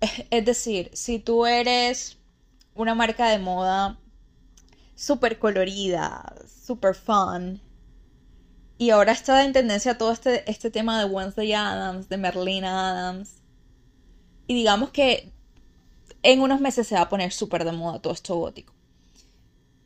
Es 0.00 0.44
decir, 0.44 0.90
si 0.92 1.18
tú 1.18 1.46
eres 1.46 2.18
una 2.74 2.94
marca 2.94 3.28
de 3.28 3.38
moda 3.38 3.98
súper 4.94 5.38
colorida, 5.38 6.34
súper 6.64 6.94
fun, 6.94 7.60
y 8.78 8.90
ahora 8.90 9.12
está 9.12 9.44
en 9.44 9.52
tendencia 9.52 9.98
todo 9.98 10.12
este, 10.12 10.48
este 10.48 10.70
tema 10.70 11.00
de 11.00 11.06
Wednesday 11.06 11.52
Adams, 11.52 12.08
de 12.08 12.16
Merlina 12.16 12.90
Adams, 12.90 13.42
y 14.46 14.54
digamos 14.54 14.90
que 14.90 15.32
en 16.22 16.40
unos 16.40 16.60
meses 16.60 16.86
se 16.86 16.94
va 16.94 17.02
a 17.02 17.08
poner 17.08 17.32
súper 17.32 17.64
de 17.64 17.72
moda 17.72 18.00
todo 18.00 18.12
esto 18.12 18.36
gótico. 18.36 18.72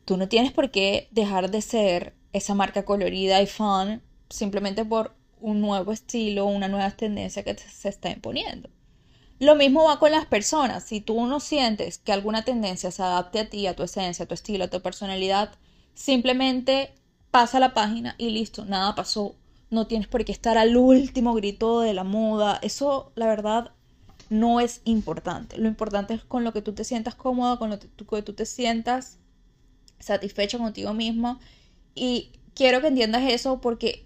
Tú 0.05 0.17
no 0.17 0.27
tienes 0.27 0.51
por 0.51 0.69
qué 0.69 1.07
dejar 1.11 1.49
de 1.49 1.61
ser 1.61 2.15
esa 2.33 2.53
marca 2.53 2.85
colorida 2.85 3.41
y 3.41 3.47
fun 3.47 4.01
simplemente 4.29 4.85
por 4.85 5.15
un 5.39 5.61
nuevo 5.61 5.91
estilo, 5.91 6.45
una 6.45 6.67
nueva 6.67 6.91
tendencia 6.91 7.43
que 7.43 7.57
se 7.57 7.89
está 7.89 8.09
imponiendo. 8.09 8.69
Lo 9.43 9.55
mismo 9.55 9.83
va 9.83 9.99
con 9.99 10.11
las 10.11 10.25
personas. 10.25 10.85
Si 10.85 11.01
tú 11.01 11.25
no 11.25 11.41
sientes 11.41 11.97
que 11.97 12.13
alguna 12.13 12.45
tendencia 12.45 12.91
se 12.91 13.03
adapte 13.03 13.39
a 13.39 13.49
ti, 13.49 13.67
a 13.67 13.75
tu 13.75 13.83
esencia, 13.83 14.23
a 14.23 14.27
tu 14.27 14.33
estilo, 14.33 14.63
a 14.63 14.69
tu 14.69 14.81
personalidad, 14.81 15.51
simplemente 15.95 16.95
pasa 17.29 17.59
la 17.59 17.73
página 17.73 18.15
y 18.17 18.29
listo, 18.29 18.63
nada 18.63 18.95
pasó. 18.95 19.35
No 19.69 19.85
tienes 19.85 20.07
por 20.07 20.23
qué 20.23 20.31
estar 20.31 20.57
al 20.57 20.77
último 20.77 21.33
grito 21.33 21.81
de 21.81 21.93
la 21.93 22.05
moda. 22.05 22.57
Eso, 22.61 23.11
la 23.15 23.25
verdad, 23.25 23.71
no 24.29 24.61
es 24.61 24.79
importante. 24.85 25.57
Lo 25.57 25.67
importante 25.67 26.13
es 26.13 26.23
con 26.23 26.45
lo 26.45 26.53
que 26.53 26.61
tú 26.61 26.71
te 26.71 26.85
sientas 26.85 27.15
cómoda, 27.15 27.57
con 27.57 27.69
lo 27.69 27.79
que 27.79 28.21
tú 28.21 28.33
te 28.33 28.45
sientas 28.45 29.19
satisfecho 29.99 30.57
contigo 30.57 30.93
mismo. 30.93 31.37
Y 31.95 32.31
quiero 32.53 32.79
que 32.79 32.87
entiendas 32.87 33.23
eso 33.23 33.59
porque 33.59 34.05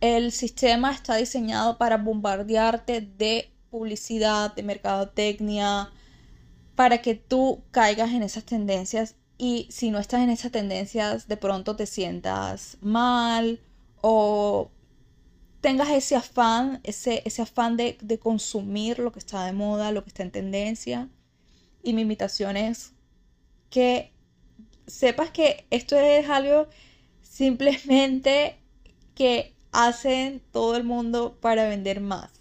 el 0.00 0.32
sistema 0.32 0.92
está 0.92 1.16
diseñado 1.16 1.76
para 1.76 1.98
bombardearte 1.98 3.02
de 3.02 3.50
publicidad, 3.70 4.54
de 4.54 4.62
mercadotecnia, 4.62 5.90
para 6.74 7.02
que 7.02 7.14
tú 7.14 7.62
caigas 7.70 8.10
en 8.12 8.22
esas 8.22 8.44
tendencias 8.44 9.16
y 9.38 9.68
si 9.70 9.90
no 9.90 9.98
estás 9.98 10.20
en 10.22 10.30
esas 10.30 10.52
tendencias, 10.52 11.28
de 11.28 11.36
pronto 11.36 11.76
te 11.76 11.86
sientas 11.86 12.76
mal 12.80 13.60
o 14.02 14.70
tengas 15.60 15.90
ese 15.90 16.16
afán, 16.16 16.80
ese, 16.84 17.22
ese 17.24 17.42
afán 17.42 17.76
de, 17.76 17.96
de 18.02 18.18
consumir 18.18 18.98
lo 18.98 19.12
que 19.12 19.18
está 19.18 19.44
de 19.44 19.52
moda, 19.52 19.92
lo 19.92 20.02
que 20.02 20.08
está 20.08 20.22
en 20.22 20.30
tendencia. 20.30 21.08
Y 21.82 21.92
mi 21.92 22.02
invitación 22.02 22.56
es 22.56 22.92
que 23.70 24.12
sepas 24.86 25.30
que 25.30 25.66
esto 25.70 25.96
es 25.96 26.28
algo 26.28 26.66
simplemente 27.22 28.58
que 29.14 29.54
hacen 29.72 30.42
todo 30.52 30.76
el 30.76 30.84
mundo 30.84 31.38
para 31.40 31.68
vender 31.68 32.00
más 32.00 32.39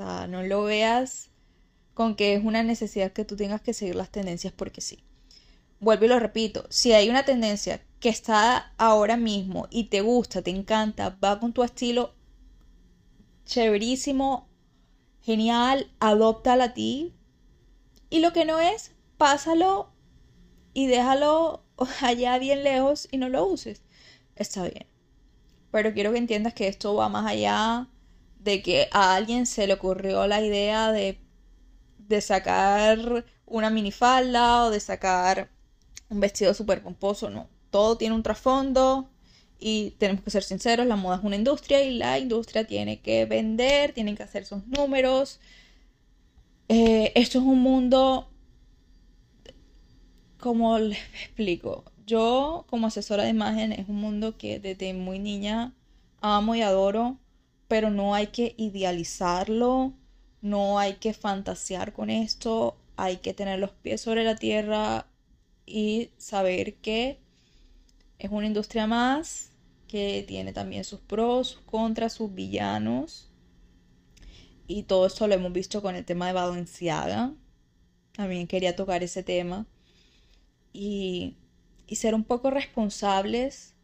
no 0.00 0.42
lo 0.42 0.64
veas 0.64 1.30
con 1.94 2.14
que 2.14 2.34
es 2.34 2.44
una 2.44 2.62
necesidad 2.62 3.12
que 3.12 3.24
tú 3.24 3.36
tengas 3.36 3.60
que 3.60 3.74
seguir 3.74 3.94
las 3.94 4.10
tendencias 4.10 4.52
porque 4.52 4.80
sí. 4.80 5.04
Vuelvo 5.80 6.06
y 6.06 6.08
lo 6.08 6.18
repito, 6.18 6.66
si 6.70 6.92
hay 6.92 7.08
una 7.08 7.24
tendencia 7.24 7.82
que 8.00 8.08
está 8.08 8.72
ahora 8.78 9.16
mismo 9.16 9.66
y 9.70 9.84
te 9.84 10.00
gusta, 10.00 10.42
te 10.42 10.50
encanta, 10.50 11.18
va 11.22 11.38
con 11.40 11.52
tu 11.52 11.62
estilo 11.62 12.14
chéverísimo, 13.44 14.48
genial, 15.22 15.90
adóptala 16.00 16.64
a 16.64 16.74
ti. 16.74 17.14
Y 18.08 18.20
lo 18.20 18.32
que 18.32 18.44
no 18.44 18.60
es, 18.60 18.92
pásalo 19.18 19.90
y 20.72 20.86
déjalo 20.86 21.64
allá 22.00 22.38
bien 22.38 22.64
lejos 22.64 23.08
y 23.10 23.18
no 23.18 23.28
lo 23.28 23.46
uses. 23.46 23.82
Está 24.36 24.62
bien. 24.62 24.86
Pero 25.70 25.92
quiero 25.92 26.12
que 26.12 26.18
entiendas 26.18 26.54
que 26.54 26.68
esto 26.68 26.94
va 26.94 27.08
más 27.08 27.26
allá 27.26 27.88
de 28.42 28.62
que 28.62 28.88
a 28.92 29.14
alguien 29.14 29.46
se 29.46 29.66
le 29.66 29.74
ocurrió 29.74 30.26
la 30.26 30.40
idea 30.40 30.92
de, 30.92 31.20
de 31.98 32.20
sacar 32.20 33.24
una 33.46 33.70
minifalda 33.70 34.64
o 34.64 34.70
de 34.70 34.80
sacar 34.80 35.50
un 36.08 36.20
vestido 36.20 36.54
súper 36.54 36.82
pomposo, 36.82 37.30
no. 37.30 37.48
Todo 37.70 37.96
tiene 37.96 38.14
un 38.14 38.22
trasfondo 38.22 39.10
y 39.58 39.92
tenemos 39.98 40.24
que 40.24 40.30
ser 40.30 40.42
sinceros, 40.42 40.86
la 40.86 40.96
moda 40.96 41.18
es 41.18 41.24
una 41.24 41.36
industria 41.36 41.84
y 41.84 41.96
la 41.96 42.18
industria 42.18 42.66
tiene 42.66 43.00
que 43.00 43.26
vender, 43.26 43.92
tienen 43.92 44.16
que 44.16 44.22
hacer 44.22 44.44
sus 44.46 44.66
números. 44.66 45.40
Eh, 46.68 47.12
esto 47.14 47.38
es 47.38 47.44
un 47.44 47.60
mundo, 47.60 48.30
como 50.38 50.78
les 50.78 50.98
explico, 51.24 51.84
yo 52.06 52.64
como 52.68 52.86
asesora 52.88 53.24
de 53.24 53.30
imagen 53.30 53.72
es 53.72 53.88
un 53.88 53.96
mundo 53.96 54.36
que 54.36 54.58
desde 54.58 54.94
muy 54.94 55.18
niña 55.18 55.74
amo 56.20 56.54
y 56.54 56.62
adoro 56.62 57.19
pero 57.70 57.88
no 57.88 58.16
hay 58.16 58.26
que 58.26 58.56
idealizarlo, 58.58 59.92
no 60.42 60.80
hay 60.80 60.94
que 60.94 61.14
fantasear 61.14 61.92
con 61.92 62.10
esto, 62.10 62.76
hay 62.96 63.18
que 63.18 63.32
tener 63.32 63.60
los 63.60 63.70
pies 63.70 64.00
sobre 64.00 64.24
la 64.24 64.34
tierra 64.34 65.06
y 65.66 66.10
saber 66.18 66.74
que 66.78 67.20
es 68.18 68.28
una 68.32 68.48
industria 68.48 68.88
más 68.88 69.52
que 69.86 70.24
tiene 70.26 70.52
también 70.52 70.82
sus 70.82 70.98
pros, 70.98 71.46
sus 71.46 71.60
contras, 71.60 72.14
sus 72.14 72.34
villanos. 72.34 73.30
Y 74.66 74.82
todo 74.82 75.06
esto 75.06 75.28
lo 75.28 75.34
hemos 75.34 75.52
visto 75.52 75.80
con 75.80 75.94
el 75.94 76.04
tema 76.04 76.26
de 76.26 76.32
Valenciaga. 76.32 77.32
También 78.16 78.48
quería 78.48 78.74
tocar 78.74 79.04
ese 79.04 79.22
tema. 79.22 79.64
Y, 80.72 81.36
y 81.86 81.94
ser 81.94 82.16
un 82.16 82.24
poco 82.24 82.50
responsables 82.50 83.76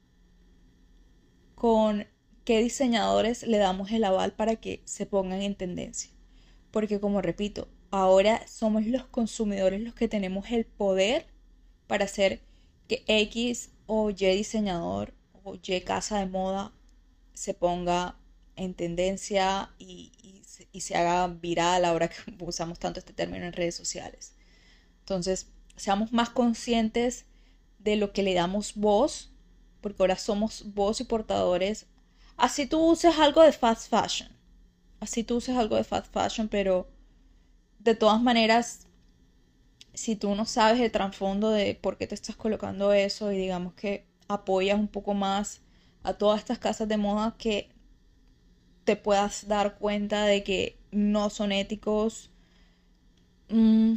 con 1.54 2.04
qué 2.46 2.62
diseñadores 2.62 3.42
le 3.42 3.58
damos 3.58 3.90
el 3.90 4.04
aval 4.04 4.32
para 4.32 4.54
que 4.54 4.80
se 4.84 5.04
pongan 5.04 5.42
en 5.42 5.56
tendencia. 5.56 6.12
Porque 6.70 7.00
como 7.00 7.20
repito, 7.20 7.68
ahora 7.90 8.46
somos 8.46 8.86
los 8.86 9.04
consumidores 9.04 9.80
los 9.80 9.94
que 9.94 10.06
tenemos 10.08 10.48
el 10.52 10.64
poder 10.64 11.26
para 11.88 12.04
hacer 12.04 12.40
que 12.86 13.02
X 13.08 13.70
o 13.86 14.10
Y 14.10 14.14
diseñador 14.14 15.12
o 15.42 15.56
Y 15.60 15.80
casa 15.80 16.20
de 16.20 16.26
moda 16.26 16.72
se 17.34 17.52
ponga 17.52 18.16
en 18.54 18.74
tendencia 18.74 19.74
y, 19.78 20.12
se 20.80 20.94
haga 20.94 21.26
viral 21.26 21.84
ahora 21.84 22.08
que 22.08 22.16
usamos 22.44 22.78
tanto 22.78 23.00
este 23.00 23.12
término 23.12 23.44
en 23.44 23.54
redes 23.54 23.74
sociales. 23.74 24.34
Entonces, 25.00 25.48
seamos 25.76 26.12
más 26.12 26.30
conscientes 26.30 27.24
de 27.80 27.96
lo 27.96 28.12
que 28.12 28.22
le 28.22 28.34
damos 28.34 28.74
voz, 28.76 29.32
porque 29.80 30.00
ahora 30.02 30.16
somos 30.16 30.74
voz 30.74 31.00
y 31.00 31.04
portadores 31.04 31.86
Así 32.36 32.66
tú 32.66 32.80
uses 32.90 33.18
algo 33.18 33.42
de 33.42 33.52
fast 33.52 33.88
fashion. 33.90 34.28
Así 35.00 35.24
tú 35.24 35.36
uses 35.36 35.56
algo 35.56 35.76
de 35.76 35.84
fast 35.84 36.12
fashion, 36.12 36.48
pero 36.48 36.88
de 37.78 37.94
todas 37.94 38.20
maneras 38.22 38.86
si 39.94 40.14
tú 40.14 40.34
no 40.34 40.44
sabes 40.44 40.80
el 40.80 40.92
trasfondo 40.92 41.50
de 41.50 41.74
por 41.74 41.96
qué 41.96 42.06
te 42.06 42.14
estás 42.14 42.36
colocando 42.36 42.92
eso 42.92 43.32
y 43.32 43.38
digamos 43.38 43.72
que 43.74 44.06
apoyas 44.28 44.78
un 44.78 44.88
poco 44.88 45.14
más 45.14 45.62
a 46.02 46.14
todas 46.14 46.38
estas 46.40 46.58
casas 46.58 46.88
de 46.88 46.98
moda 46.98 47.34
que 47.38 47.70
te 48.84 48.96
puedas 48.96 49.48
dar 49.48 49.78
cuenta 49.78 50.24
de 50.26 50.44
que 50.44 50.78
no 50.92 51.30
son 51.30 51.50
éticos, 51.52 52.30
mm, 53.48 53.94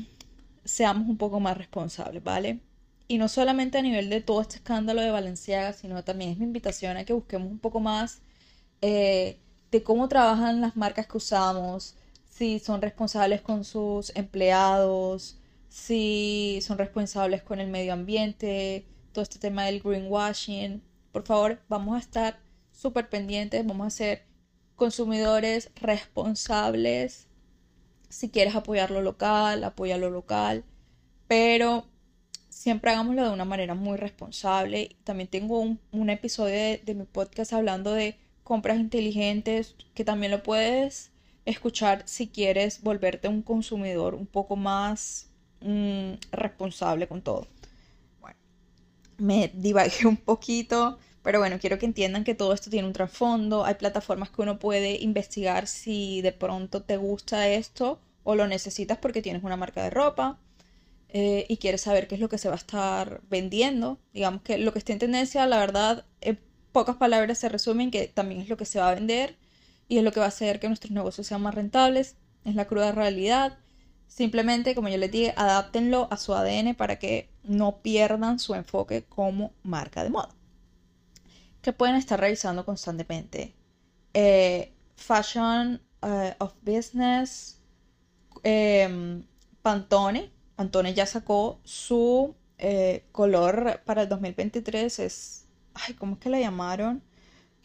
seamos 0.65 1.07
un 1.07 1.17
poco 1.17 1.39
más 1.39 1.57
responsables, 1.57 2.23
¿vale? 2.23 2.59
Y 3.07 3.17
no 3.17 3.27
solamente 3.27 3.77
a 3.77 3.81
nivel 3.81 4.09
de 4.09 4.21
todo 4.21 4.41
este 4.41 4.55
escándalo 4.57 5.01
de 5.01 5.11
Valenciaga, 5.11 5.73
sino 5.73 6.03
también 6.03 6.31
es 6.31 6.37
mi 6.37 6.45
invitación 6.45 6.97
a 6.97 7.05
que 7.05 7.13
busquemos 7.13 7.51
un 7.51 7.59
poco 7.59 7.79
más 7.79 8.21
eh, 8.81 9.39
de 9.71 9.83
cómo 9.83 10.07
trabajan 10.07 10.61
las 10.61 10.75
marcas 10.75 11.07
que 11.07 11.17
usamos, 11.17 11.95
si 12.29 12.59
son 12.59 12.81
responsables 12.81 13.41
con 13.41 13.63
sus 13.63 14.15
empleados, 14.15 15.39
si 15.67 16.59
son 16.61 16.77
responsables 16.77 17.43
con 17.43 17.59
el 17.59 17.67
medio 17.69 17.93
ambiente, 17.93 18.85
todo 19.11 19.23
este 19.23 19.39
tema 19.39 19.65
del 19.65 19.81
greenwashing. 19.81 20.81
Por 21.11 21.25
favor, 21.25 21.61
vamos 21.67 21.95
a 21.95 21.99
estar 21.99 22.39
súper 22.71 23.09
pendientes, 23.09 23.65
vamos 23.65 23.87
a 23.87 23.89
ser 23.91 24.23
consumidores 24.75 25.71
responsables. 25.75 27.27
Si 28.09 28.29
quieres 28.29 28.55
apoyar 28.55 28.89
lo 28.89 29.01
local, 29.01 29.63
apoya 29.63 29.97
lo 29.97 30.09
local, 30.09 30.63
pero 31.27 31.85
siempre 32.49 32.91
hagámoslo 32.91 33.23
de 33.23 33.33
una 33.33 33.45
manera 33.45 33.75
muy 33.75 33.97
responsable. 33.97 34.97
También 35.03 35.29
tengo 35.29 35.59
un, 35.59 36.09
episodio 36.09 36.79
de 36.83 36.95
mi 36.95 37.05
podcast 37.05 37.53
hablando 37.53 37.93
de 37.93 38.17
compras 38.49 38.79
inteligentes 38.79 39.75
que 39.93 40.03
también 40.03 40.31
lo 40.31 40.41
puedes 40.41 41.11
escuchar 41.45 42.01
si 42.05 42.29
quieres 42.29 42.81
volverte 42.81 43.27
un 43.27 43.43
consumidor 43.43 44.15
un 44.15 44.25
poco 44.25 44.55
más 44.55 45.29
mm, 45.61 46.13
responsable 46.31 47.07
con 47.07 47.21
todo. 47.21 47.45
Bueno, 48.19 48.37
me 49.19 49.51
divagué 49.53 50.07
un 50.07 50.17
poquito, 50.17 50.97
pero 51.21 51.37
bueno, 51.37 51.59
quiero 51.59 51.77
que 51.77 51.85
entiendan 51.85 52.23
que 52.23 52.33
todo 52.33 52.53
esto 52.53 52.71
tiene 52.71 52.87
un 52.87 52.93
trasfondo. 52.93 53.65
Hay 53.65 53.75
plataformas 53.75 54.31
que 54.31 54.41
uno 54.41 54.57
puede 54.57 54.99
investigar 54.99 55.67
si 55.67 56.23
de 56.23 56.31
pronto 56.31 56.81
te 56.81 56.97
gusta 56.97 57.47
esto 57.49 57.99
o 58.23 58.33
lo 58.33 58.47
necesitas 58.47 58.97
porque 58.97 59.21
tienes 59.21 59.43
una 59.43 59.57
marca 59.57 59.83
de 59.83 59.91
ropa. 59.91 60.39
Eh, 61.11 61.45
y 61.49 61.57
quieres 61.57 61.81
saber 61.81 62.07
qué 62.07 62.15
es 62.15 62.21
lo 62.21 62.29
que 62.29 62.39
se 62.39 62.49
va 62.49 62.55
a 62.55 62.57
estar 62.57 63.21
vendiendo. 63.29 63.99
Digamos 64.11 64.41
que 64.41 64.57
lo 64.57 64.73
que 64.73 64.79
esté 64.79 64.93
en 64.93 64.99
tendencia, 64.99 65.45
la 65.45 65.59
verdad, 65.59 66.05
en 66.21 66.39
pocas 66.71 66.97
palabras 66.97 67.37
se 67.37 67.49
resumen 67.49 67.91
que 67.91 68.07
también 68.07 68.41
es 68.41 68.49
lo 68.49 68.57
que 68.57 68.65
se 68.65 68.79
va 68.79 68.89
a 68.89 68.95
vender 68.95 69.37
y 69.87 69.97
es 69.97 70.03
lo 70.03 70.11
que 70.11 70.19
va 70.19 70.27
a 70.27 70.29
hacer 70.29 70.59
que 70.59 70.67
nuestros 70.67 70.91
negocios 70.91 71.27
sean 71.27 71.41
más 71.41 71.55
rentables. 71.55 72.15
Es 72.45 72.55
la 72.55 72.65
cruda 72.65 72.91
realidad. 72.91 73.57
Simplemente, 74.07 74.75
como 74.75 74.89
yo 74.89 74.97
les 74.97 75.11
dije, 75.11 75.33
adáptenlo 75.35 76.07
a 76.11 76.17
su 76.17 76.33
ADN 76.33 76.75
para 76.75 76.97
que 76.97 77.29
no 77.43 77.77
pierdan 77.81 78.39
su 78.39 78.55
enfoque 78.55 79.03
como 79.03 79.51
marca 79.63 80.03
de 80.03 80.09
moda. 80.09 80.29
Que 81.61 81.73
pueden 81.73 81.95
estar 81.95 82.19
revisando 82.19 82.65
constantemente. 82.65 83.53
Eh, 84.13 84.73
fashion 84.95 85.81
eh, 86.01 86.35
of 86.39 86.53
Business, 86.61 87.59
em, 88.43 89.23
Pantone. 89.61 90.31
Pantone 90.55 90.93
ya 90.93 91.05
sacó 91.05 91.59
su 91.63 92.35
eh, 92.57 93.05
color 93.11 93.81
para 93.85 94.03
el 94.03 94.09
2023. 94.09 94.99
Es, 94.99 95.38
ay, 95.85 95.93
¿cómo 95.95 96.13
es 96.13 96.19
que 96.19 96.29
la 96.29 96.39
llamaron? 96.39 97.03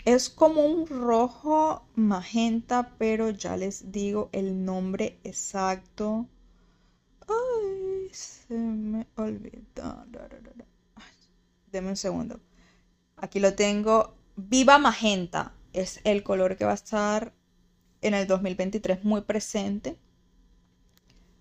Es 0.05 0.29
como 0.29 0.63
un 0.67 0.87
rojo 0.87 1.87
magenta, 1.95 2.95
pero 2.99 3.31
ya 3.31 3.57
les 3.57 3.91
digo 3.91 4.29
el 4.33 4.65
nombre 4.65 5.19
exacto. 5.25 6.29
Ay, 7.27 8.09
se 8.13 8.55
me 8.55 9.07
olvidó. 9.17 10.05
Deme 11.73 11.89
un 11.89 11.97
segundo. 11.97 12.41
Aquí 13.17 13.41
lo 13.41 13.55
tengo. 13.55 14.15
Viva 14.37 14.79
magenta 14.79 15.55
es 15.73 16.01
el 16.05 16.23
color 16.23 16.57
que 16.57 16.65
va 16.65 16.73
a 16.73 16.75
estar 16.75 17.35
en 18.01 18.15
el 18.15 18.27
2023 18.27 19.05
muy 19.05 19.23
presente. 19.23 19.99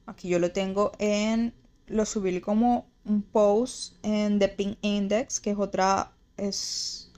Aquí 0.06 0.30
yo 0.30 0.40
lo 0.40 0.52
tengo 0.52 0.92
en. 1.00 1.54
Lo 1.88 2.06
subí 2.06 2.40
como 2.40 2.90
un 3.04 3.22
post 3.22 3.98
en 4.04 4.40
The 4.40 4.48
Pink 4.50 4.78
Index, 4.82 5.40
que 5.40 5.52
es 5.52 5.58
otra. 5.58 6.13
Es 6.38 7.12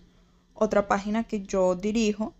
otra 0.54 0.88
página 0.88 1.24
que 1.24 1.42
yo 1.44 1.76
dirijo, 1.76 2.34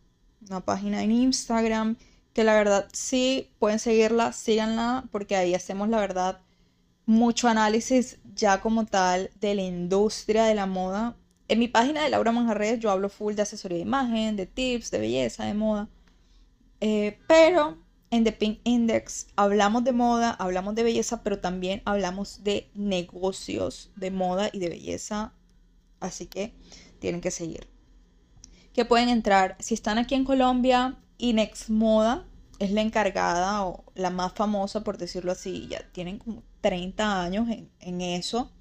una 0.50 0.62
página 0.62 1.04
en 1.04 1.12
Instagram, 1.12 1.98
que 2.34 2.44
la 2.44 2.54
verdad 2.54 2.88
sí 2.92 3.50
pueden 3.60 3.80
seguirla, 3.80 4.32
síganla, 4.34 5.06
porque 5.12 5.36
ahí 5.36 5.56
hacemos 5.56 5.90
la 5.90 6.00
verdad 6.00 6.42
mucho 7.06 7.48
análisis 7.48 8.20
ya 8.36 8.62
como 8.62 8.86
tal 8.86 9.30
de 9.40 9.56
la 9.56 9.62
industria 9.62 10.46
de 10.46 10.56
la 10.56 10.66
moda. 10.66 11.16
En 11.48 11.60
mi 11.60 11.68
página 11.68 12.04
de 12.04 12.10
Laura 12.10 12.32
Manjarres 12.32 12.80
yo 12.80 12.92
hablo 12.92 13.10
full 13.10 13.36
de 13.36 13.44
asesoría 13.44 13.78
de 13.78 13.84
imagen, 13.84 14.36
de 14.36 14.46
tips, 14.46 14.92
de 14.92 15.00
belleza, 15.00 15.46
de 15.46 15.54
moda. 15.54 15.88
Eh, 16.82 17.18
pero 17.28 17.78
en 18.12 18.24
The 18.24 18.32
Pink 18.32 18.60
Index 18.64 19.28
hablamos 19.36 19.84
de 19.84 19.92
moda, 19.92 20.32
hablamos 20.32 20.76
de 20.76 20.84
belleza, 20.84 21.24
pero 21.24 21.40
también 21.40 21.82
hablamos 21.86 22.44
de 22.44 22.70
negocios 22.74 23.92
de 23.96 24.12
moda 24.12 24.50
y 24.52 24.60
de 24.60 24.70
belleza. 24.70 25.34
Así 26.00 26.28
que 26.28 26.54
tienen 27.00 27.22
que 27.22 27.32
seguir 27.32 27.76
que 28.76 28.86
pueden 28.86 29.08
entrar. 29.10 29.56
Si 29.60 29.74
están 29.74 29.98
aquí 29.98 30.16
en 30.16 30.26
Colombia, 30.26 30.98
Inex 31.18 31.70
Moda 31.70 32.26
es 32.60 32.72
la 32.72 32.82
encargada 32.82 33.66
o 33.66 33.86
la 33.96 34.10
más 34.10 34.34
famosa, 34.34 34.84
por 34.84 34.98
decirlo 34.98 35.32
así. 35.32 35.68
Ya 35.70 35.80
tienen 35.94 36.20
como 36.20 36.44
30 36.60 37.22
años 37.22 37.48
en, 37.80 38.02
eso. 38.02 38.52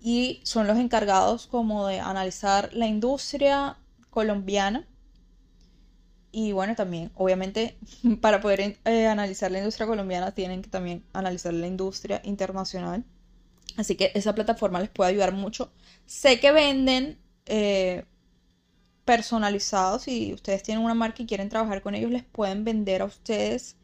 Y 0.00 0.40
son 0.42 0.66
los 0.66 0.78
encargados 0.78 1.46
como 1.46 1.86
de 1.86 2.00
analizar 2.00 2.70
la 2.74 2.88
industria 2.88 3.78
colombiana. 4.10 4.86
Y 6.32 6.50
bueno, 6.50 6.74
también, 6.74 7.12
obviamente, 7.14 7.78
para 8.20 8.40
poder 8.40 8.78
eh, 8.84 9.06
analizar 9.06 9.52
la 9.52 9.58
industria 9.58 9.86
colombiana, 9.86 10.32
tienen 10.32 10.60
que 10.60 10.70
también 10.70 11.04
analizar 11.12 11.54
la 11.54 11.68
industria 11.68 12.20
internacional. 12.24 13.04
Así 13.76 13.96
que 13.96 14.12
esa 14.14 14.34
plataforma 14.34 14.80
les 14.80 14.90
puede 14.90 15.10
ayudar 15.10 15.32
mucho. 15.32 15.72
Sé 16.06 16.40
que 16.40 16.52
venden 16.52 17.18
eh, 17.46 18.04
personalizados. 19.04 20.02
Si 20.02 20.32
ustedes 20.32 20.62
tienen 20.62 20.84
una 20.84 20.94
marca 20.94 21.22
y 21.22 21.26
quieren 21.26 21.48
trabajar 21.48 21.82
con 21.82 21.94
ellos, 21.94 22.10
les 22.10 22.24
pueden 22.24 22.64
vender 22.64 23.02
a 23.02 23.06
ustedes 23.06 23.76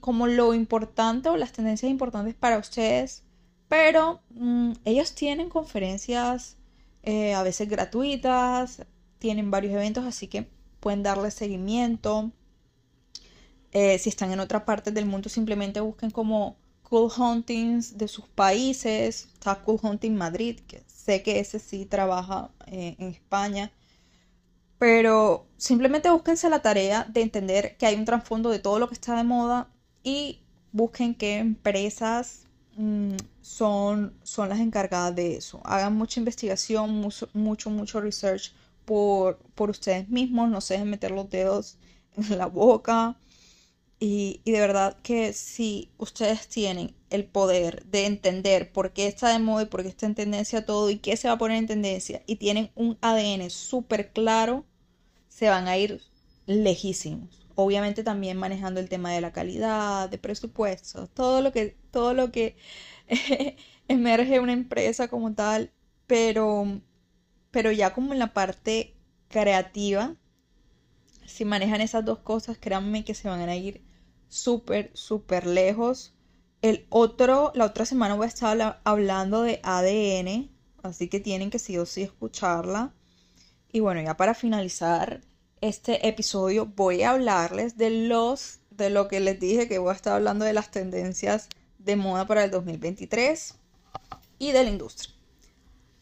como 0.00 0.26
lo 0.26 0.54
importante 0.54 1.28
o 1.28 1.36
las 1.36 1.52
tendencias 1.52 1.90
importantes 1.90 2.34
para 2.34 2.58
ustedes. 2.58 3.22
Pero 3.68 4.22
mm, 4.30 4.72
ellos 4.84 5.14
tienen 5.14 5.50
conferencias 5.50 6.56
eh, 7.02 7.34
a 7.34 7.42
veces 7.42 7.68
gratuitas, 7.68 8.86
tienen 9.18 9.50
varios 9.50 9.74
eventos, 9.74 10.04
así 10.04 10.26
que 10.26 10.48
pueden 10.80 11.02
darle 11.02 11.30
seguimiento. 11.30 12.32
Eh, 13.72 13.98
si 13.98 14.08
están 14.08 14.32
en 14.32 14.40
otra 14.40 14.64
parte 14.64 14.90
del 14.90 15.06
mundo, 15.06 15.28
simplemente 15.28 15.80
busquen 15.80 16.10
como 16.10 16.56
Cool 16.88 17.10
Huntings 17.16 17.98
de 17.98 18.08
sus 18.08 18.26
países. 18.26 19.28
Está 19.34 19.56
Cool 19.62 19.78
Hunting 19.82 20.16
Madrid, 20.16 20.60
que 20.66 20.82
sé 20.86 21.22
que 21.22 21.40
ese 21.40 21.58
sí 21.58 21.84
trabaja 21.84 22.50
eh, 22.66 22.96
en 22.98 23.08
España. 23.08 23.70
Pero 24.78 25.46
simplemente 25.56 26.10
búsquense 26.10 26.48
la 26.48 26.62
tarea 26.62 27.04
de 27.04 27.22
entender 27.22 27.76
que 27.76 27.86
hay 27.86 27.96
un 27.96 28.04
trasfondo 28.04 28.50
de 28.50 28.60
todo 28.60 28.78
lo 28.78 28.88
que 28.88 28.94
está 28.94 29.16
de 29.16 29.24
moda 29.24 29.68
y 30.04 30.40
busquen 30.72 31.14
qué 31.14 31.38
empresas 31.38 32.46
mm, 32.76 33.16
son, 33.42 34.14
son 34.22 34.48
las 34.48 34.60
encargadas 34.60 35.14
de 35.16 35.36
eso. 35.36 35.60
Hagan 35.64 35.96
mucha 35.96 36.20
investigación, 36.20 36.90
mucho, 36.94 37.28
mucho, 37.32 37.70
mucho 37.70 38.00
research 38.00 38.52
por, 38.84 39.38
por 39.54 39.70
ustedes 39.70 40.08
mismos. 40.08 40.48
No 40.48 40.60
se 40.60 40.74
dejen 40.74 40.90
meter 40.90 41.10
los 41.10 41.28
dedos 41.28 41.76
en 42.16 42.38
la 42.38 42.46
boca. 42.46 43.16
Y, 44.00 44.40
de 44.44 44.60
verdad 44.60 44.96
que 45.02 45.32
si 45.32 45.90
ustedes 45.98 46.46
tienen 46.48 46.94
el 47.10 47.24
poder 47.24 47.84
de 47.86 48.06
entender 48.06 48.72
por 48.72 48.92
qué 48.92 49.08
está 49.08 49.30
de 49.32 49.40
moda 49.40 49.62
y 49.64 49.66
por 49.66 49.82
qué 49.82 49.88
está 49.88 50.06
en 50.06 50.14
tendencia 50.14 50.64
todo 50.64 50.90
y 50.90 50.98
qué 50.98 51.16
se 51.16 51.28
va 51.28 51.34
a 51.34 51.38
poner 51.38 51.58
en 51.58 51.66
tendencia 51.66 52.22
y 52.26 52.36
tienen 52.36 52.70
un 52.76 52.96
ADN 53.00 53.50
súper 53.50 54.12
claro, 54.12 54.64
se 55.28 55.48
van 55.48 55.66
a 55.66 55.76
ir 55.76 56.00
lejísimos. 56.46 57.48
Obviamente 57.56 58.04
también 58.04 58.36
manejando 58.36 58.78
el 58.78 58.88
tema 58.88 59.12
de 59.12 59.20
la 59.20 59.32
calidad, 59.32 60.08
de 60.08 60.18
presupuestos, 60.18 61.10
todo 61.10 61.42
lo 61.42 61.52
que, 61.52 61.76
todo 61.90 62.14
lo 62.14 62.30
que 62.30 62.56
emerge 63.88 64.38
una 64.38 64.52
empresa 64.52 65.08
como 65.08 65.34
tal, 65.34 65.72
pero, 66.06 66.80
pero 67.50 67.72
ya 67.72 67.94
como 67.94 68.12
en 68.12 68.20
la 68.20 68.32
parte 68.32 68.94
creativa, 69.28 70.14
si 71.26 71.44
manejan 71.44 71.80
esas 71.80 72.04
dos 72.04 72.20
cosas, 72.20 72.58
créanme 72.58 73.04
que 73.04 73.14
se 73.14 73.28
van 73.28 73.48
a 73.48 73.56
ir 73.56 73.87
súper, 74.28 74.90
súper 74.94 75.46
lejos. 75.46 76.14
El 76.62 76.86
otro, 76.90 77.52
la 77.54 77.66
otra 77.66 77.84
semana 77.84 78.14
voy 78.14 78.24
a 78.24 78.28
estar 78.28 78.80
hablando 78.84 79.42
de 79.42 79.60
ADN, 79.62 80.50
así 80.82 81.08
que 81.08 81.20
tienen 81.20 81.50
que 81.50 81.58
sí 81.58 81.78
o 81.78 81.86
sí 81.86 82.02
escucharla. 82.02 82.92
Y 83.70 83.80
bueno, 83.80 84.00
ya 84.00 84.16
para 84.16 84.34
finalizar, 84.34 85.20
este 85.60 86.08
episodio 86.08 86.66
voy 86.66 87.02
a 87.02 87.10
hablarles 87.10 87.76
de 87.76 87.90
los, 87.90 88.60
de 88.70 88.90
lo 88.90 89.08
que 89.08 89.20
les 89.20 89.38
dije 89.38 89.68
que 89.68 89.78
voy 89.78 89.90
a 89.90 89.96
estar 89.96 90.14
hablando 90.14 90.44
de 90.44 90.52
las 90.52 90.70
tendencias 90.70 91.48
de 91.78 91.96
moda 91.96 92.26
para 92.26 92.44
el 92.44 92.50
2023 92.50 93.54
y 94.38 94.52
de 94.52 94.64
la 94.64 94.70
industria. 94.70 95.14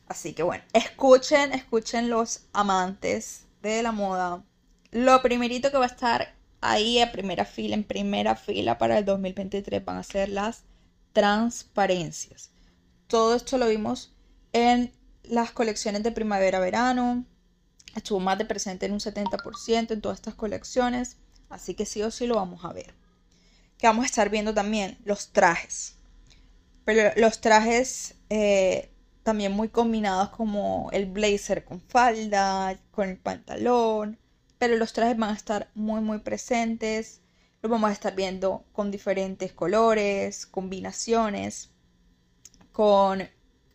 Así 0.08 0.34
que 0.34 0.42
bueno, 0.42 0.62
escuchen, 0.72 1.52
escuchen 1.52 2.08
los 2.08 2.42
amantes 2.52 3.46
de 3.62 3.82
la 3.82 3.92
moda. 3.92 4.44
Lo 4.92 5.20
primerito 5.22 5.70
que 5.70 5.78
va 5.78 5.84
a 5.84 5.88
estar 5.88 6.35
ahí 6.60 7.00
a 7.00 7.12
primera 7.12 7.44
fila, 7.44 7.74
en 7.74 7.84
primera 7.84 8.36
fila 8.36 8.78
para 8.78 8.98
el 8.98 9.04
2023 9.04 9.84
van 9.84 9.98
a 9.98 10.02
ser 10.02 10.28
las 10.28 10.64
transparencias. 11.12 12.50
Todo 13.06 13.34
esto 13.36 13.58
lo 13.58 13.68
vimos 13.68 14.14
en 14.52 14.92
las 15.22 15.52
colecciones 15.52 16.02
de 16.02 16.12
primavera-verano. 16.12 17.24
Estuvo 17.94 18.20
más 18.20 18.38
de 18.38 18.44
presente 18.44 18.86
en 18.86 18.92
un 18.92 19.00
70% 19.00 19.92
en 19.92 20.00
todas 20.00 20.18
estas 20.18 20.34
colecciones. 20.34 21.16
Así 21.48 21.74
que 21.74 21.86
sí 21.86 22.02
o 22.02 22.10
sí 22.10 22.26
lo 22.26 22.36
vamos 22.36 22.64
a 22.64 22.72
ver. 22.72 22.94
Que 23.78 23.86
vamos 23.86 24.04
a 24.04 24.06
estar 24.06 24.30
viendo 24.30 24.52
también 24.52 24.98
los 25.04 25.28
trajes. 25.32 25.96
Pero 26.84 27.12
los 27.16 27.40
trajes 27.40 28.14
eh, 28.30 28.90
también 29.22 29.52
muy 29.52 29.68
combinados 29.68 30.30
como 30.30 30.88
el 30.92 31.06
blazer 31.06 31.64
con 31.64 31.80
falda, 31.80 32.78
con 32.90 33.08
el 33.08 33.18
pantalón. 33.18 34.18
Pero 34.58 34.76
los 34.76 34.92
trajes 34.92 35.16
van 35.16 35.30
a 35.30 35.36
estar 35.36 35.70
muy 35.74 36.00
muy 36.00 36.18
presentes. 36.18 37.20
Los 37.62 37.70
vamos 37.70 37.90
a 37.90 37.92
estar 37.92 38.14
viendo 38.14 38.64
con 38.72 38.90
diferentes 38.90 39.52
colores, 39.52 40.46
combinaciones, 40.46 41.70
con 42.72 43.28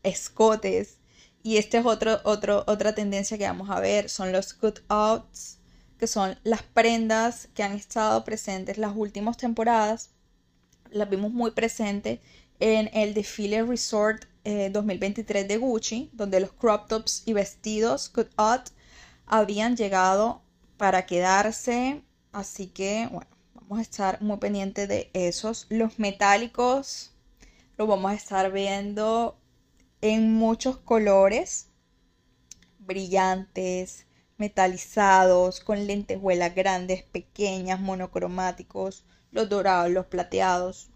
escotes. 0.03 0.97
Y 1.43 1.57
esta 1.57 1.79
es 1.79 1.85
otro, 1.85 2.21
otra 2.23 2.95
tendencia 2.95 3.37
que 3.37 3.45
vamos 3.45 3.69
a 3.69 3.79
ver, 3.79 4.09
son 4.09 4.31
los 4.31 4.53
cutouts, 4.53 5.57
que 5.97 6.07
son 6.07 6.37
las 6.43 6.61
prendas 6.61 7.49
que 7.55 7.63
han 7.63 7.73
estado 7.73 8.23
presentes 8.23 8.77
las 8.77 8.95
últimas 8.95 9.37
temporadas. 9.37 10.11
Las 10.91 11.09
vimos 11.09 11.31
muy 11.31 11.51
presentes 11.51 12.19
en 12.59 12.89
el 12.93 13.13
desfile 13.13 13.63
Resort 13.63 14.25
2023 14.43 15.43
eh, 15.43 15.47
de 15.47 15.57
Gucci, 15.57 16.09
donde 16.13 16.39
los 16.39 16.53
crop 16.53 16.87
tops 16.87 17.23
y 17.25 17.33
vestidos 17.33 18.09
cutout 18.09 18.69
habían 19.25 19.75
llegado 19.75 20.43
para 20.81 21.05
quedarse. 21.05 22.01
Así 22.31 22.65
que, 22.65 23.07
bueno, 23.11 23.29
vamos 23.53 23.77
a 23.77 23.81
estar 23.83 24.19
muy 24.19 24.37
pendientes 24.37 24.89
de 24.89 25.11
esos. 25.13 25.67
Los 25.69 25.99
metálicos 25.99 27.11
los 27.77 27.87
vamos 27.87 28.11
a 28.11 28.15
estar 28.15 28.51
viendo 28.51 29.37
en 30.01 30.33
muchos 30.33 30.77
colores 30.77 31.67
brillantes, 32.79 34.07
metalizados, 34.37 35.59
con 35.59 35.85
lentejuelas 35.85 36.55
grandes, 36.55 37.03
pequeñas, 37.03 37.79
monocromáticos, 37.79 39.05
los 39.29 39.49
dorados, 39.49 39.91
los 39.91 40.07
plateados. 40.07 40.89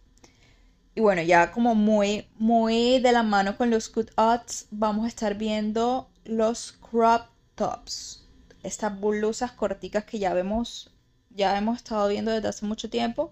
Y 0.96 1.02
bueno, 1.02 1.22
ya 1.22 1.52
como 1.52 1.76
muy, 1.76 2.28
muy 2.40 2.98
de 3.02 3.12
la 3.12 3.22
mano 3.22 3.56
con 3.56 3.70
los 3.70 3.90
cutouts, 3.90 4.66
vamos 4.72 5.06
a 5.06 5.10
estar 5.10 5.36
viendo 5.36 6.10
los 6.24 6.72
crop 6.72 7.28
tops. 7.54 8.25
Estas 8.66 9.00
blusas 9.00 9.52
corticas 9.52 10.06
que 10.06 10.20
ya 10.20 10.34
vemos, 10.34 10.94
ya 11.30 11.58
hemos 11.58 11.78
estado 11.78 12.08
viendo 12.08 12.32
desde 12.32 12.48
hace 12.48 12.66
mucho 12.66 12.90
tiempo. 12.90 13.32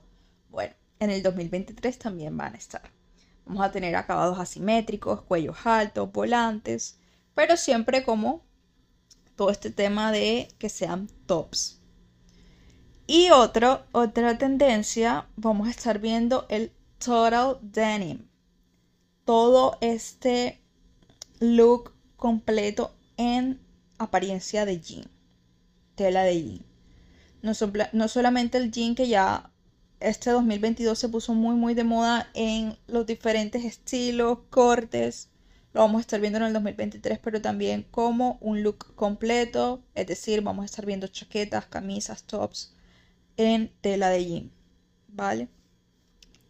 Bueno, 0.50 0.74
en 1.00 1.10
el 1.10 1.24
2023 1.24 1.98
también 1.98 2.38
van 2.38 2.54
a 2.54 2.58
estar. 2.58 2.84
Vamos 3.46 3.66
a 3.66 3.72
tener 3.72 3.96
acabados 3.96 4.40
asimétricos, 4.40 5.22
cuellos 5.22 5.58
altos, 5.66 6.12
volantes, 6.12 7.00
pero 7.34 7.58
siempre 7.58 8.04
como 8.04 8.44
todo 9.36 9.50
este 9.50 9.72
tema 9.72 10.12
de 10.12 10.50
que 10.60 10.70
sean 10.70 11.10
tops. 11.26 11.82
Y 13.08 13.32
otro, 13.32 13.84
otra 13.92 14.38
tendencia, 14.38 15.28
vamos 15.36 15.68
a 15.68 15.72
estar 15.72 16.00
viendo 16.00 16.46
el 16.50 16.72
total 17.00 17.58
denim. 17.62 18.28
Todo 19.26 19.78
este 19.82 20.62
look 21.40 21.94
completo 22.16 22.96
en 23.18 23.60
apariencia 23.98 24.66
de 24.66 24.80
jean, 24.80 25.10
tela 25.96 26.24
de 26.24 26.42
jean. 26.42 26.66
No, 27.94 28.08
solamente 28.08 28.58
el 28.58 28.72
jean 28.72 28.96
que 28.96 29.08
ya 29.08 29.52
este 30.00 30.32
2022 30.32 30.98
se 30.98 31.10
puso 31.10 31.34
muy 31.34 31.56
muy 31.56 31.74
de 31.74 31.84
moda 31.84 32.30
en 32.34 32.78
los 32.88 33.06
diferentes 33.06 33.66
estilos, 33.66 34.40
cortes. 34.50 35.30
Lo 35.74 35.82
vamos 35.82 36.00
a 36.00 36.02
estar 36.02 36.22
viendo 36.22 36.38
en 36.38 36.46
el 36.46 36.54
2023, 36.54 37.20
pero 37.20 37.42
también 37.42 37.86
como 37.90 38.38
un 38.42 38.64
look 38.64 38.94
completo, 38.96 39.84
es 39.96 40.08
decir, 40.08 40.42
vamos 40.42 40.64
a 40.64 40.66
estar 40.66 40.86
viendo 40.86 41.08
chaquetas, 41.08 41.66
camisas, 41.66 42.24
tops 42.24 42.74
en 43.38 43.72
tela 43.82 44.10
de 44.10 44.26
jean, 44.26 44.52
¿vale? 45.08 45.48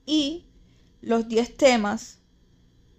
Y 0.06 0.45
los 1.01 1.27
10 1.27 1.58
temas 1.58 2.19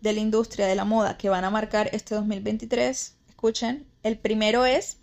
de 0.01 0.13
la 0.15 0.21
industria 0.21 0.67
de 0.67 0.75
la 0.75 0.85
moda 0.85 1.17
que 1.19 1.29
van 1.29 1.45
a 1.45 1.51
marcar 1.51 1.91
este 1.93 2.15
2023, 2.15 3.17
escuchen, 3.29 3.87
el 4.03 4.19
primero 4.19 4.67
es 4.67 4.99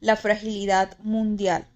la 0.00 0.16
fragilidad 0.16 0.98
mundial. 1.00 1.66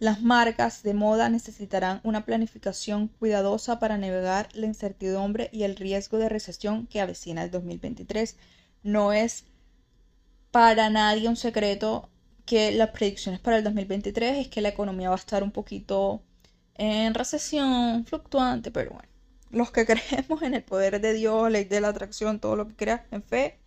Las 0.00 0.20
marcas 0.22 0.82
de 0.82 0.92
moda 0.92 1.28
necesitarán 1.28 2.00
una 2.04 2.24
planificación 2.26 3.08
cuidadosa 3.08 3.78
para 3.78 3.96
navegar 3.96 4.48
la 4.52 4.66
incertidumbre 4.66 5.48
y 5.52 5.62
el 5.62 5.76
riesgo 5.76 6.18
de 6.18 6.28
recesión 6.28 6.86
que 6.86 7.00
avecina 7.00 7.42
el 7.44 7.50
2023. 7.50 8.36
No 8.82 9.12
es 9.12 9.44
para 10.50 10.90
nadie 10.90 11.28
un 11.28 11.36
secreto 11.36 12.10
que 12.44 12.72
las 12.72 12.90
predicciones 12.90 13.40
para 13.40 13.56
el 13.56 13.64
2023 13.64 14.38
es 14.38 14.48
que 14.48 14.60
la 14.60 14.68
economía 14.68 15.08
va 15.08 15.14
a 15.14 15.18
estar 15.18 15.42
un 15.42 15.50
poquito 15.50 16.22
en 16.74 17.14
recesión, 17.14 18.04
fluctuante, 18.04 18.70
pero 18.70 18.90
bueno, 18.90 19.08
los 19.50 19.70
que 19.70 19.86
creemos 19.86 20.42
en 20.42 20.54
el 20.54 20.62
poder 20.62 21.00
de 21.00 21.14
Dios, 21.14 21.50
ley 21.50 21.64
de 21.64 21.80
la 21.80 21.88
atracción, 21.88 22.40
todo 22.40 22.56
lo 22.56 22.68
que 22.68 22.76
creas 22.76 23.02
en 23.10 23.22
fe, 23.22 23.58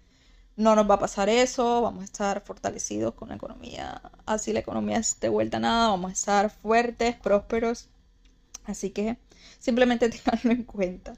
no 0.58 0.76
nos 0.76 0.90
va 0.90 0.96
a 0.96 1.00
pasar 1.00 1.30
eso, 1.30 1.84
vamos 1.84 2.02
a 2.02 2.06
estar 2.06 2.42
fortalecidos 2.42 3.14
con 3.14 3.30
la 3.30 3.36
economía, 3.36 4.02
así 4.26 4.52
la 4.54 4.60
economía 4.60 4.98
esté 4.98 5.30
vuelta 5.30 5.58
a 5.58 5.60
nada, 5.62 5.90
vamos 5.90 6.10
a 6.10 6.14
estar 6.14 6.50
fuertes, 6.50 7.16
prósperos, 7.16 7.90
así 8.66 8.90
que 8.90 9.18
simplemente 9.60 10.10
tenganlo 10.10 10.52
en 10.52 10.64
cuenta. 10.64 11.14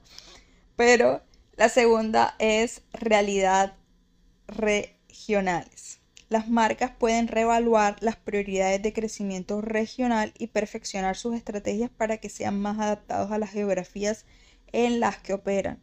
Pero 0.75 1.23
la 1.55 1.69
segunda 1.69 2.35
es 2.39 2.81
realidad 2.93 3.75
regionales. 4.47 5.99
Las 6.27 6.47
marcas 6.49 6.91
pueden 6.91 7.27
reevaluar 7.27 7.95
las 8.01 8.17
prioridades 8.17 8.81
de 8.83 8.93
crecimiento 8.93 9.61
regional 9.61 10.33
y 10.37 10.47
perfeccionar 10.47 11.15
sus 11.15 11.35
estrategias 11.35 11.89
para 11.89 12.17
que 12.17 12.29
sean 12.29 12.61
más 12.61 12.77
adaptados 12.77 13.31
a 13.31 13.39
las 13.39 13.51
geografías 13.51 14.25
en 14.71 14.99
las 14.99 15.17
que 15.17 15.33
operan. 15.33 15.81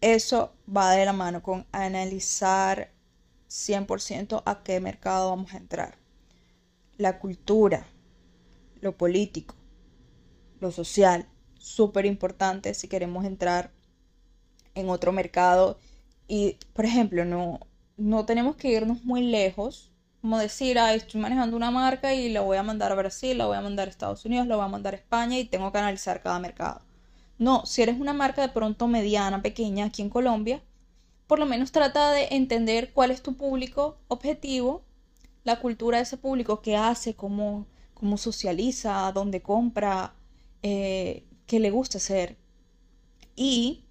Eso 0.00 0.54
va 0.74 0.92
de 0.92 1.04
la 1.04 1.12
mano 1.12 1.42
con 1.42 1.66
analizar 1.72 2.90
100% 3.48 4.42
a 4.46 4.62
qué 4.62 4.80
mercado 4.80 5.30
vamos 5.30 5.52
a 5.52 5.58
entrar. 5.58 5.98
La 6.96 7.18
cultura, 7.18 7.86
lo 8.80 8.96
político, 8.96 9.56
lo 10.60 10.70
social, 10.70 11.26
súper 11.58 12.06
importante 12.06 12.74
si 12.74 12.88
queremos 12.88 13.24
entrar 13.24 13.72
en 14.74 14.88
otro 14.88 15.12
mercado. 15.12 15.78
Y, 16.28 16.56
por 16.72 16.84
ejemplo, 16.86 17.24
no, 17.24 17.60
no 17.96 18.24
tenemos 18.24 18.56
que 18.56 18.68
irnos 18.72 19.04
muy 19.04 19.22
lejos, 19.22 19.92
como 20.20 20.38
decir, 20.38 20.78
ah, 20.78 20.94
estoy 20.94 21.20
manejando 21.20 21.56
una 21.56 21.70
marca 21.70 22.14
y 22.14 22.28
la 22.30 22.42
voy 22.42 22.56
a 22.56 22.62
mandar 22.62 22.92
a 22.92 22.94
Brasil, 22.94 23.38
la 23.38 23.46
voy 23.46 23.56
a 23.56 23.62
mandar 23.62 23.88
a 23.88 23.90
Estados 23.90 24.24
Unidos, 24.24 24.46
la 24.46 24.56
voy 24.56 24.64
a 24.64 24.68
mandar 24.68 24.94
a 24.94 24.98
España 24.98 25.38
y 25.38 25.44
tengo 25.44 25.72
que 25.72 25.78
analizar 25.78 26.22
cada 26.22 26.38
mercado. 26.38 26.82
No, 27.40 27.64
si 27.64 27.80
eres 27.80 27.98
una 27.98 28.12
marca 28.12 28.42
de 28.42 28.50
pronto 28.50 28.86
mediana, 28.86 29.40
pequeña 29.40 29.86
aquí 29.86 30.02
en 30.02 30.10
Colombia, 30.10 30.62
por 31.26 31.38
lo 31.38 31.46
menos 31.46 31.72
trata 31.72 32.10
de 32.12 32.28
entender 32.32 32.92
cuál 32.92 33.10
es 33.10 33.22
tu 33.22 33.34
público 33.34 33.96
objetivo, 34.08 34.82
la 35.42 35.58
cultura 35.58 35.96
de 35.96 36.02
ese 36.02 36.18
público, 36.18 36.60
qué 36.60 36.76
hace, 36.76 37.14
cómo, 37.14 37.66
cómo 37.94 38.18
socializa, 38.18 39.10
dónde 39.12 39.40
compra, 39.40 40.12
eh, 40.62 41.24
qué 41.46 41.60
le 41.60 41.70
gusta 41.70 41.96
hacer. 41.96 42.36
Y 43.34 43.84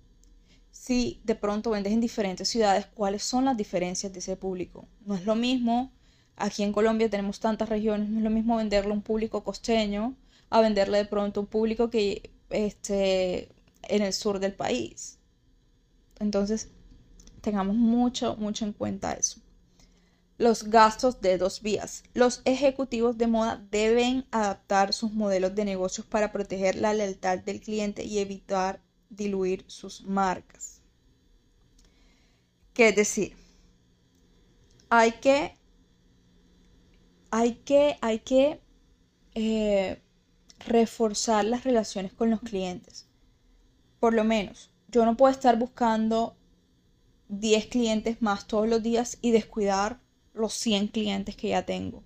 si 0.70 1.20
de 1.24 1.34
pronto 1.34 1.72
vendes 1.72 1.92
en 1.92 2.02
diferentes 2.02 2.48
ciudades, 2.50 2.86
cuáles 2.86 3.24
son 3.24 3.46
las 3.46 3.58
diferencias 3.58 4.14
de 4.14 4.20
ese 4.20 4.36
público. 4.36 4.88
No 5.08 5.16
es 5.16 5.26
lo 5.26 5.34
mismo, 5.34 5.92
aquí 6.36 6.62
en 6.62 6.72
Colombia 6.72 7.10
tenemos 7.10 7.40
tantas 7.40 7.68
regiones, 7.68 8.10
no 8.10 8.20
es 8.20 8.24
lo 8.24 8.30
mismo 8.30 8.58
venderle 8.58 8.92
a 8.92 8.94
un 8.94 9.02
público 9.02 9.44
costeño 9.44 10.16
a 10.52 10.62
venderle 10.62 11.00
de 11.00 11.06
pronto 11.06 11.40
a 11.40 11.44
un 11.44 11.48
público 11.48 11.90
que 11.90 12.30
este, 12.50 13.50
en 13.84 14.02
el 14.02 14.14
sur 14.14 14.40
del 14.40 14.54
país. 14.54 15.18
Entonces, 16.20 16.70
tengamos 17.42 17.76
mucho, 17.76 18.36
mucho 18.38 18.66
en 18.66 18.74
cuenta 18.74 19.14
eso. 19.14 19.40
Los 20.38 20.64
gastos 20.64 21.20
de 21.22 21.38
dos 21.38 21.62
vías. 21.62 22.04
Los 22.14 22.42
ejecutivos 22.46 23.18
de 23.18 23.28
moda 23.28 23.66
deben 23.72 24.26
adaptar 24.32 24.94
sus 24.94 25.12
modelos 25.12 25.54
de 25.56 25.66
negocios 25.66 26.08
para 26.08 26.32
proteger 26.32 26.76
la 26.76 26.94
lealtad 26.94 27.40
del 27.40 27.60
cliente 27.60 28.04
y 28.04 28.20
evitar 28.20 28.82
diluir 29.10 29.66
sus 29.68 30.04
marcas. 30.04 30.82
¿Qué 32.74 32.90
es 32.90 32.96
decir? 32.96 33.36
Hay 34.90 35.12
que, 35.14 35.58
hay 37.32 37.56
que, 37.56 37.98
hay 38.02 38.20
que 38.20 38.62
eh, 39.36 40.02
reforzar 40.60 41.46
las 41.46 41.64
relaciones 41.64 42.14
con 42.14 42.30
los 42.30 42.42
clientes. 42.42 43.08
por 44.00 44.14
lo 44.14 44.24
menos, 44.24 44.72
yo 44.88 45.06
no 45.06 45.18
puedo 45.18 45.32
estar 45.32 45.60
buscando 45.60 46.38
10 47.28 47.68
clientes 47.68 48.22
más 48.22 48.48
todos 48.48 48.68
los 48.68 48.82
días 48.82 49.18
y 49.22 49.32
descuidar 49.32 50.00
los 50.34 50.54
100 50.54 50.88
clientes 50.88 51.36
que 51.36 51.50
ya 51.50 51.66
tengo. 51.66 52.04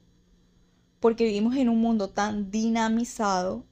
Porque 0.99 1.25
vivimos 1.25 1.55
en 1.55 1.69
un 1.69 1.79
mundo 1.79 2.09
tan 2.09 2.51
dinamizado 2.51 3.63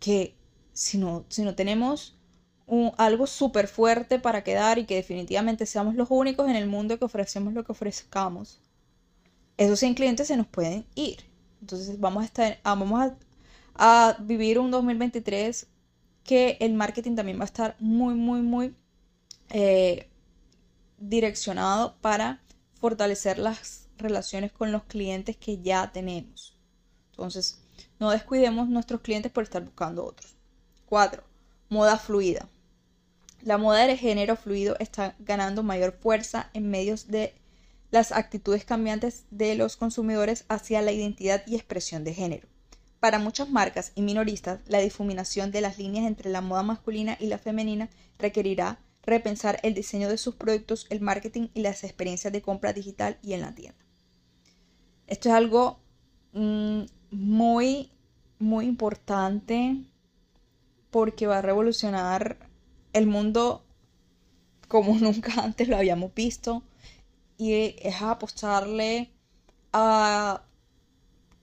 que 0.00 0.36
si 0.72 0.98
no, 0.98 1.24
si 1.28 1.42
no 1.42 1.54
tenemos 1.54 2.16
algo 2.98 3.26
súper 3.26 3.66
fuerte 3.66 4.18
para 4.18 4.44
quedar 4.44 4.78
y 4.78 4.84
que 4.84 4.96
definitivamente 4.96 5.64
seamos 5.64 5.94
los 5.94 6.08
únicos 6.10 6.48
en 6.48 6.56
el 6.56 6.66
mundo 6.66 6.98
que 6.98 7.04
ofrecemos 7.04 7.54
lo 7.54 7.64
que 7.64 7.72
ofrezcamos, 7.72 8.60
esos 9.56 9.80
100 9.80 9.94
clientes 9.94 10.28
se 10.28 10.36
nos 10.36 10.46
pueden 10.46 10.86
ir. 10.94 11.24
Entonces 11.60 11.98
vamos 11.98 12.22
a, 12.22 12.26
estar, 12.26 12.58
ah, 12.62 12.74
vamos 12.74 13.12
vivir 14.20 14.58
un 14.58 14.70
2023 14.70 15.66
que 16.24 16.56
el 16.60 16.74
marketing 16.74 17.14
también 17.14 17.38
va 17.38 17.42
a 17.42 17.46
estar 17.46 17.76
muy, 17.78 18.14
muy, 18.14 18.42
muy 18.42 18.74
eh, 19.50 20.08
direccionado 20.98 21.96
para 22.00 22.42
fortalecer 22.74 23.38
las 23.38 23.88
relaciones 23.96 24.52
con 24.52 24.72
los 24.72 24.84
clientes 24.84 25.36
que 25.36 25.60
ya 25.60 25.90
tenemos. 25.92 26.56
Entonces, 27.12 27.60
no 27.98 28.10
descuidemos 28.10 28.68
nuestros 28.68 29.00
clientes 29.00 29.32
por 29.32 29.44
estar 29.44 29.64
buscando 29.64 30.04
otros. 30.04 30.34
4. 30.86 31.22
Moda 31.68 31.98
fluida. 31.98 32.48
La 33.42 33.58
moda 33.58 33.86
de 33.86 33.96
género 33.96 34.36
fluido 34.36 34.76
está 34.80 35.14
ganando 35.18 35.62
mayor 35.62 35.92
fuerza 35.92 36.50
en 36.54 36.70
medios 36.70 37.08
de 37.08 37.34
las 37.90 38.12
actitudes 38.12 38.64
cambiantes 38.64 39.24
de 39.30 39.54
los 39.54 39.76
consumidores 39.76 40.44
hacia 40.48 40.82
la 40.82 40.92
identidad 40.92 41.42
y 41.46 41.54
expresión 41.54 42.04
de 42.04 42.14
género. 42.14 42.48
Para 43.00 43.18
muchas 43.18 43.48
marcas 43.48 43.92
y 43.94 44.02
minoristas, 44.02 44.60
la 44.66 44.78
difuminación 44.78 45.52
de 45.52 45.60
las 45.60 45.78
líneas 45.78 46.06
entre 46.06 46.30
la 46.30 46.40
moda 46.40 46.62
masculina 46.62 47.16
y 47.20 47.26
la 47.26 47.38
femenina 47.38 47.88
requerirá 48.18 48.80
repensar 49.02 49.60
el 49.62 49.74
diseño 49.74 50.08
de 50.08 50.18
sus 50.18 50.34
productos, 50.34 50.86
el 50.90 51.00
marketing 51.00 51.48
y 51.54 51.62
las 51.62 51.84
experiencias 51.84 52.32
de 52.32 52.42
compra 52.42 52.72
digital 52.72 53.18
y 53.22 53.34
en 53.34 53.42
la 53.42 53.54
tienda. 53.54 53.78
Esto 55.06 55.28
es 55.28 55.34
algo 55.34 55.80
mm, 56.32 56.82
muy, 57.10 57.90
muy 58.38 58.66
importante 58.66 59.76
porque 60.90 61.26
va 61.26 61.38
a 61.38 61.42
revolucionar 61.42 62.36
el 62.92 63.06
mundo 63.06 63.64
como 64.66 64.94
nunca 64.98 65.32
antes 65.42 65.68
lo 65.68 65.76
habíamos 65.76 66.12
visto 66.14 66.62
y 67.38 67.52
es 67.78 68.02
apostarle 68.02 69.10
a 69.72 70.42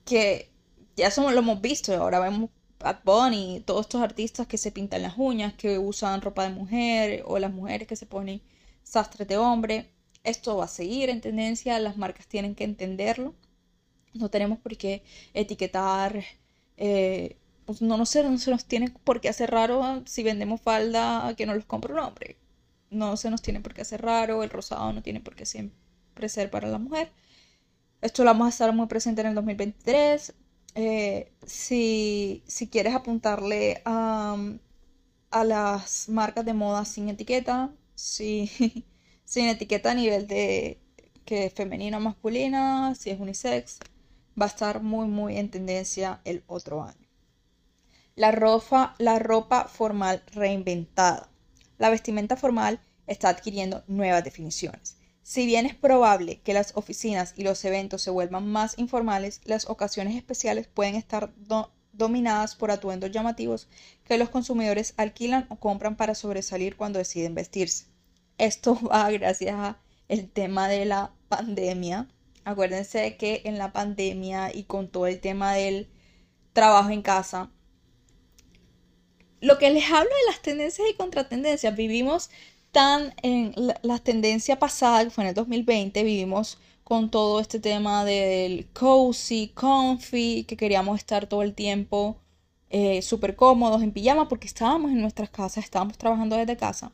que 0.04 0.55
ya 0.95 1.12
somos, 1.12 1.34
lo 1.34 1.39
hemos 1.39 1.62
visto, 1.62 1.93
ahora 1.93 2.19
vemos 2.19 2.49
Bad 2.79 2.99
Bunny, 3.03 3.63
todos 3.65 3.81
estos 3.86 4.01
artistas 4.01 4.47
que 4.47 4.58
se 4.58 4.71
pintan 4.71 5.01
las 5.01 5.17
uñas, 5.17 5.53
que 5.53 5.77
usan 5.79 6.21
ropa 6.21 6.43
de 6.43 6.49
mujer, 6.49 7.23
o 7.25 7.39
las 7.39 7.53
mujeres 7.53 7.88
que 7.88 7.95
se 7.95 8.05
ponen 8.05 8.41
sastres 8.84 9.27
de 9.27 9.38
hombre. 9.38 9.91
Esto 10.23 10.58
va 10.58 10.65
a 10.65 10.67
seguir 10.67 11.10
en 11.10 11.21
tendencia, 11.21 11.79
las 11.79 11.97
marcas 11.97 12.27
tienen 12.27 12.55
que 12.55 12.63
entenderlo. 12.63 13.36
No 14.13 14.29
tenemos 14.29 14.60
por 14.60 14.77
qué 14.77 15.03
etiquetar, 15.34 16.23
eh, 16.77 17.38
pues 17.65 17.81
no, 17.81 17.97
no, 17.97 18.05
se, 18.05 18.23
no 18.23 18.38
se 18.38 18.51
nos 18.51 18.65
tiene 18.65 18.91
por 19.03 19.21
qué 19.21 19.29
hacer 19.29 19.51
raro 19.51 20.03
si 20.05 20.23
vendemos 20.23 20.62
falda 20.62 21.34
que 21.38 21.45
no 21.45 21.53
los 21.55 21.65
compra 21.65 21.93
un 21.93 21.99
hombre. 21.99 22.38
No 22.89 23.17
se 23.17 23.29
nos 23.29 23.41
tiene 23.41 23.62
por 23.62 23.73
qué 23.73 23.81
hacer 23.81 24.01
raro, 24.01 24.43
el 24.43 24.49
rosado 24.49 24.93
no 24.93 25.01
tiene 25.03 25.19
por 25.21 25.36
qué 25.36 25.45
siempre 25.45 26.29
ser 26.29 26.49
para 26.51 26.69
la 26.69 26.77
mujer. 26.77 27.12
Esto 28.01 28.23
lo 28.23 28.29
vamos 28.31 28.47
a 28.47 28.49
estar 28.49 28.73
muy 28.73 28.88
presente 28.88 29.21
en 29.21 29.27
el 29.27 29.36
2023. 29.36 30.34
Eh, 30.76 31.32
si, 31.46 32.44
quieres 32.72 32.94
apuntarle 32.96 33.82
a, 33.86 34.38
las 35.44 36.10
marcas 36.10 36.46
de 36.46 36.54
moda 36.54 36.86
sin 36.86 37.10
etiqueta, 37.10 37.74
si, 37.96 38.50
sin 39.26 39.48
etiqueta 39.48 39.92
a 39.92 39.94
nivel 39.96 40.28
de 40.28 40.80
que 41.26 41.50
femenina 41.50 41.98
o 41.98 42.02
masculina, 42.02 42.94
si 42.96 43.10
es 43.10 43.20
unisex, 43.20 43.80
va 44.40 44.46
a 44.46 44.50
estar 44.50 44.82
muy 44.82 45.08
muy 45.08 45.38
en 45.38 45.50
tendencia 45.50 46.22
el 46.26 46.44
otro 46.48 46.84
año. 46.84 47.08
La 48.16 48.32
ropa 48.32 48.96
formal 49.68 50.24
reinventada. 50.34 51.30
La 51.78 51.90
vestimenta 51.90 52.38
formal 52.38 52.80
está 53.08 53.30
adquiriendo 53.30 53.84
nuevas 53.88 54.24
definiciones. 54.24 54.98
Si 55.28 55.48
bien 55.48 55.66
es 55.66 55.74
probable 55.74 56.40
que 56.42 56.54
las 56.54 56.74
oficinas 56.76 57.34
y 57.36 57.42
los 57.42 57.66
eventos 57.66 58.04
se 58.04 58.12
vuelvan 58.12 58.48
más 58.48 58.78
informales, 58.78 59.42
las 59.44 59.68
ocasiones 59.68 60.16
especiales 60.16 60.68
pueden 60.68 60.94
estar 60.94 61.34
dominadas 61.94 62.56
por 62.56 62.70
atuendos 62.70 63.10
llamativos 63.10 63.68
que 64.04 64.20
los 64.20 64.30
consumidores 64.30 64.94
alquilan 64.98 65.48
o 65.50 65.56
compran 65.56 65.96
para 65.98 66.14
sobresalir 66.14 66.76
cuando 66.76 67.00
deciden 67.00 67.34
vestirse. 67.34 67.86
Esto 68.38 68.80
va 68.92 69.10
gracias 69.10 69.76
al 70.10 70.30
tema 70.30 70.68
de 70.68 70.86
la 70.86 71.12
pandemia. 71.28 72.08
Acuérdense 72.44 73.18
que 73.18 73.42
en 73.46 73.58
la 73.58 73.74
pandemia 73.74 74.56
y 74.56 74.66
con 74.66 74.90
todo 74.90 75.08
el 75.08 75.20
tema 75.22 75.56
del 75.56 75.90
trabajo 76.54 76.92
en 76.92 77.02
casa, 77.02 77.50
lo 79.42 79.58
que 79.58 79.72
les 79.72 79.86
hablo 79.86 80.10
de 80.10 80.32
las 80.32 80.44
tendencias 80.44 80.88
y 80.88 80.94
contratendencias, 80.94 81.76
vivimos 81.76 82.30
tan 82.76 83.14
en 83.24 83.54
la, 83.84 84.00
tendencia 84.00 84.60
pasada, 84.60 85.06
que 85.06 85.10
fue 85.10 85.24
en 85.24 85.30
el 85.30 85.34
2020, 85.34 86.04
vivimos 86.04 86.58
con 86.84 87.10
todo 87.10 87.40
este 87.40 87.62
tema 87.62 88.04
del 88.04 88.68
cozy, 88.74 89.48
comfy, 89.56 90.44
que 90.44 90.58
queríamos 90.58 91.00
estar 91.00 91.26
todo 91.28 91.42
el 91.42 91.54
tiempo 91.54 92.18
eh, 92.70 93.02
súper 93.02 93.38
cómodos 93.38 93.82
en 93.82 93.94
pijama 93.94 94.28
porque 94.28 94.48
estábamos 94.48 94.92
en 94.92 95.00
nuestras 95.00 95.30
casas, 95.30 95.64
estábamos 95.64 95.98
trabajando 95.98 96.36
desde 96.36 96.58
casa. 96.58 96.92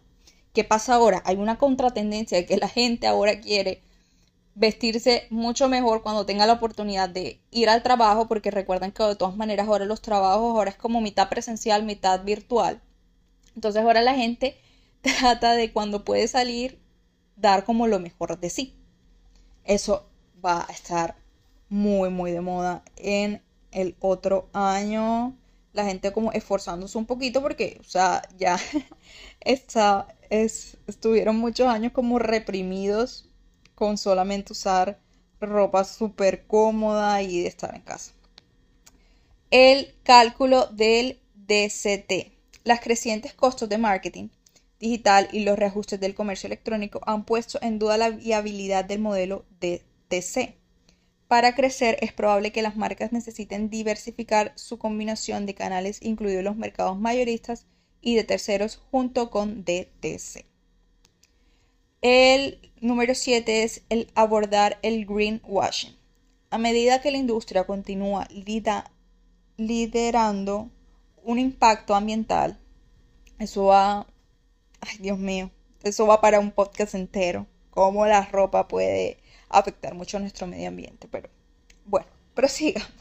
¿Qué 0.53 0.63
pasa 0.63 0.93
ahora? 0.93 1.23
Hay 1.25 1.37
una 1.37 1.57
contratendencia 1.57 2.37
de 2.37 2.45
que 2.45 2.57
la 2.57 2.69
gente 2.69 3.07
ahora 3.07 3.41
quiere 3.41 3.81
vestirse 4.53 5.25
mucho 5.31 5.67
mejor 5.67 6.03
cuando 6.03 6.27
tenga 6.27 6.45
la 6.45 6.53
oportunidad 6.53 7.09
de 7.09 7.41
ir 7.49 7.69
al 7.69 7.81
trabajo, 7.81 8.27
porque 8.27 8.51
recuerden 8.51 8.91
que 8.91 9.01
de 9.01 9.15
todas 9.15 9.35
maneras 9.35 9.67
ahora 9.67 9.85
los 9.85 10.03
trabajos 10.03 10.55
ahora 10.55 10.69
es 10.69 10.77
como 10.77 11.01
mitad 11.01 11.27
presencial, 11.27 11.81
mitad 11.81 12.23
virtual. 12.23 12.79
Entonces 13.55 13.81
ahora 13.81 14.01
la 14.01 14.13
gente 14.13 14.55
trata 15.19 15.53
de 15.53 15.71
cuando 15.71 16.03
puede 16.05 16.27
salir 16.27 16.79
dar 17.35 17.65
como 17.65 17.87
lo 17.87 17.99
mejor 17.99 18.39
de 18.39 18.49
sí. 18.49 18.75
Eso 19.63 20.09
va 20.43 20.65
a 20.67 20.71
estar 20.71 21.15
muy, 21.69 22.09
muy 22.09 22.31
de 22.31 22.41
moda 22.41 22.83
en 22.97 23.41
el 23.71 23.95
otro 23.99 24.49
año. 24.53 25.35
La 25.73 25.85
gente 25.85 26.11
como 26.11 26.31
esforzándose 26.31 26.97
un 26.97 27.05
poquito 27.05 27.41
porque, 27.41 27.77
o 27.79 27.83
sea, 27.83 28.21
ya 28.37 28.59
está, 29.39 30.07
es, 30.29 30.77
estuvieron 30.87 31.37
muchos 31.37 31.67
años 31.67 31.93
como 31.93 32.19
reprimidos 32.19 33.29
con 33.75 33.97
solamente 33.97 34.53
usar 34.53 34.99
ropa 35.39 35.83
súper 35.83 36.45
cómoda 36.45 37.21
y 37.21 37.41
de 37.41 37.47
estar 37.47 37.73
en 37.73 37.81
casa. 37.81 38.11
El 39.49 39.95
cálculo 40.03 40.67
del 40.67 41.19
DCT. 41.33 42.31
Las 42.63 42.79
crecientes 42.79 43.33
costos 43.33 43.67
de 43.69 43.79
marketing 43.79 44.29
digital 44.81 45.29
y 45.31 45.45
los 45.45 45.57
reajustes 45.57 45.99
del 46.01 46.15
comercio 46.15 46.47
electrónico 46.47 46.99
han 47.05 47.23
puesto 47.23 47.59
en 47.61 47.79
duda 47.79 47.97
la 47.97 48.09
viabilidad 48.09 48.83
del 48.83 48.99
modelo 48.99 49.45
DTC. 49.61 50.55
Para 51.27 51.55
crecer 51.55 51.97
es 52.01 52.11
probable 52.11 52.51
que 52.51 52.61
las 52.61 52.75
marcas 52.75 53.13
necesiten 53.13 53.69
diversificar 53.69 54.51
su 54.55 54.77
combinación 54.77 55.45
de 55.45 55.53
canales, 55.53 55.99
incluidos 56.01 56.43
los 56.43 56.57
mercados 56.57 56.99
mayoristas 56.99 57.67
y 58.01 58.15
de 58.15 58.25
terceros, 58.25 58.81
junto 58.91 59.29
con 59.29 59.63
DTC. 59.63 60.45
El 62.01 62.71
número 62.81 63.15
7 63.15 63.63
es 63.63 63.83
el 63.89 64.11
abordar 64.15 64.79
el 64.81 65.05
greenwashing. 65.05 65.95
A 66.49 66.57
medida 66.57 66.99
que 66.99 67.11
la 67.11 67.17
industria 67.17 67.65
continúa 67.65 68.27
liderando 69.55 70.69
un 71.23 71.39
impacto 71.39 71.95
ambiental, 71.95 72.59
eso 73.39 73.65
va 73.65 74.07
Ay, 74.81 74.97
Dios 74.99 75.17
mío, 75.17 75.49
eso 75.83 76.07
va 76.07 76.21
para 76.21 76.39
un 76.39 76.51
podcast 76.51 76.95
entero. 76.95 77.47
Cómo 77.69 78.05
la 78.05 78.25
ropa 78.25 78.67
puede 78.67 79.17
afectar 79.49 79.93
mucho 79.93 80.17
a 80.17 80.19
nuestro 80.19 80.47
medio 80.47 80.67
ambiente. 80.67 81.07
Pero 81.09 81.29
bueno, 81.85 82.07
prosigamos. 82.33 82.91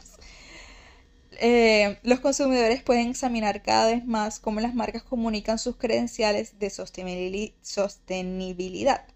Eh, 1.43 1.97
los 2.03 2.19
consumidores 2.19 2.83
pueden 2.83 3.09
examinar 3.09 3.63
cada 3.63 3.87
vez 3.87 4.05
más 4.05 4.39
cómo 4.39 4.59
las 4.59 4.75
marcas 4.75 5.01
comunican 5.01 5.57
sus 5.57 5.75
credenciales 5.75 6.59
de 6.59 6.69
sostenibilidad. 6.69 9.07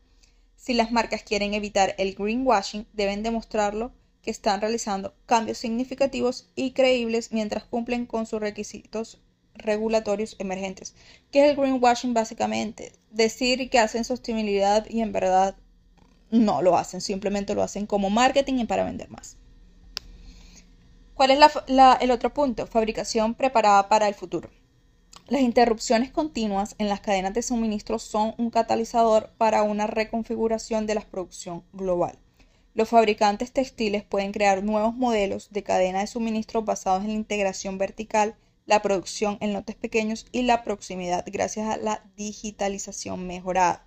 Si 0.56 0.74
las 0.74 0.92
marcas 0.92 1.22
quieren 1.22 1.54
evitar 1.54 1.94
el 2.00 2.16
greenwashing, 2.16 2.88
deben 2.94 3.22
demostrarlo 3.22 3.92
que 4.24 4.32
están 4.32 4.60
realizando 4.60 5.14
cambios 5.28 5.60
significativos 5.60 6.50
y 6.56 6.72
creíbles 6.72 7.32
mientras 7.32 7.64
cumplen 7.64 8.08
con 8.08 8.26
sus 8.26 8.40
requisitos 8.40 9.22
regulatorios 9.56 10.36
emergentes. 10.40 10.96
¿Qué 11.32 11.44
es 11.46 11.50
el 11.52 11.56
greenwashing 11.56 12.14
básicamente? 12.14 12.94
Decir 13.12 13.70
que 13.70 13.80
hacen 13.80 14.04
sostenibilidad 14.04 14.86
y 14.90 15.02
en 15.02 15.12
verdad 15.12 15.56
no 16.32 16.62
lo 16.62 16.78
hacen, 16.78 17.02
simplemente 17.02 17.56
lo 17.56 17.64
hacen 17.64 17.86
como 17.86 18.10
marketing 18.10 18.56
y 18.60 18.66
para 18.66 18.84
vender 18.84 19.10
más. 19.10 19.38
¿Cuál 21.14 21.32
es 21.32 21.40
el 22.02 22.12
otro 22.12 22.34
punto? 22.34 22.68
Fabricación 22.68 23.36
preparada 23.36 23.88
para 23.88 24.08
el 24.08 24.14
futuro. 24.14 24.50
Las 25.28 25.42
interrupciones 25.42 26.12
continuas 26.12 26.76
en 26.78 26.90
las 26.90 27.00
cadenas 27.00 27.34
de 27.34 27.42
suministro 27.42 27.98
son 27.98 28.36
un 28.38 28.52
catalizador 28.52 29.32
para 29.38 29.64
una 29.64 29.88
reconfiguración 29.88 30.86
de 30.86 30.96
la 30.96 31.02
producción 31.02 31.64
global. 31.74 32.20
Los 32.76 32.90
fabricantes 32.90 33.54
textiles 33.54 34.04
pueden 34.04 34.34
crear 34.34 34.62
nuevos 34.62 34.94
modelos 34.94 35.50
de 35.52 35.64
cadena 35.64 36.02
de 36.02 36.08
suministro 36.08 36.64
basados 36.64 37.04
en 37.04 37.08
la 37.08 37.14
integración 37.14 37.78
vertical, 37.78 38.36
la 38.66 38.82
producción 38.82 39.38
en 39.42 39.54
lotes 39.54 39.76
pequeños 39.76 40.26
y 40.32 40.44
la 40.44 40.64
proximidad 40.64 41.24
gracias 41.28 41.68
a 41.70 41.78
la 41.78 42.04
digitalización 42.16 43.28
mejorada. 43.28 43.86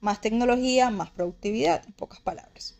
Más 0.00 0.20
tecnología, 0.20 0.90
más 0.90 1.10
productividad, 1.10 1.84
en 1.86 1.92
pocas 1.92 2.20
palabras. 2.20 2.78